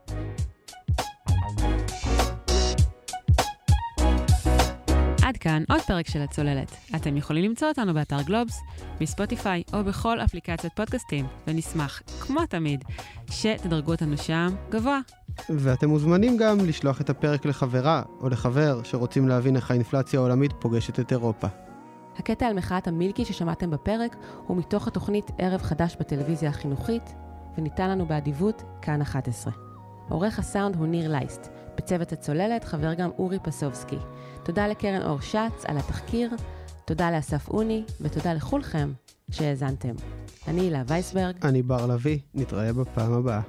עד 5.32 5.38
כאן 5.38 5.64
עוד 5.70 5.82
פרק 5.82 6.08
של 6.08 6.22
הצוללת. 6.22 6.76
אתם 6.96 7.18
יכולים 7.18 7.44
למצוא 7.44 7.68
אותנו 7.68 7.94
באתר 7.94 8.22
גלובס, 8.22 8.62
בספוטיפיי 9.02 9.64
או 9.74 9.84
בכל 9.84 10.20
אפליקציית 10.20 10.74
פודקאסטים, 10.74 11.26
ונשמח, 11.48 12.02
כמו 12.22 12.46
תמיד, 12.46 12.84
שתדרגו 13.30 13.92
אותנו 13.92 14.18
שם 14.18 14.48
גבוה. 14.70 15.00
ואתם 15.50 15.90
מוזמנים 15.90 16.38
גם 16.38 16.58
לשלוח 16.60 17.02
את 17.02 17.10
הפרק 17.10 17.46
לחברה 17.46 18.02
או 18.20 18.30
לחבר 18.30 18.84
שרוצים 18.84 19.28
להבין 19.28 19.56
איך 19.56 19.72
האינפלציה 19.72 20.20
העולמית 20.20 20.52
פוגשת 20.60 21.00
את 21.00 21.12
אירופה. 21.12 21.48
הקטע 22.18 22.46
על 22.46 22.54
מחאת 22.54 22.88
המילקי 22.88 23.26
ששמעתם 23.26 23.72
בפרק 23.72 24.16
הוא 24.48 24.58
מתוך 24.58 24.88
התוכנית 24.88 25.32
ערב 25.38 25.62
חדש 25.62 25.98
בטלוויזיה 26.00 26.50
החינוכית, 26.50 27.14
וניתן 27.58 27.90
לנו 27.90 28.06
באדיבות 28.06 28.64
כאן 28.82 29.02
11. 29.02 29.54
עורך 30.10 30.40
הסאונד 30.40 30.76
הוא 30.76 30.88
ניר 30.88 31.12
לייסט. 31.12 31.61
בצוות 31.82 32.12
הצוללת 32.12 32.64
חבר 32.64 32.94
גם 32.94 33.10
אורי 33.18 33.40
פסובסקי. 33.44 33.98
תודה 34.44 34.68
לקרן 34.68 35.02
אור 35.02 35.22
שץ 35.22 35.66
על 35.66 35.78
התחקיר, 35.78 36.32
תודה 36.86 37.12
לאסף 37.12 37.50
אוני, 37.50 37.84
ותודה 38.02 38.34
לכולכם 38.34 38.92
שהאזנתם. 39.32 39.94
אני 40.48 40.62
הילה 40.62 40.84
וייסברג. 40.88 41.36
אני 41.44 41.62
בר 41.62 41.86
לביא, 41.86 42.20
נתראה 42.34 42.74
בפעם 42.74 43.14
הבאה. 43.14 43.42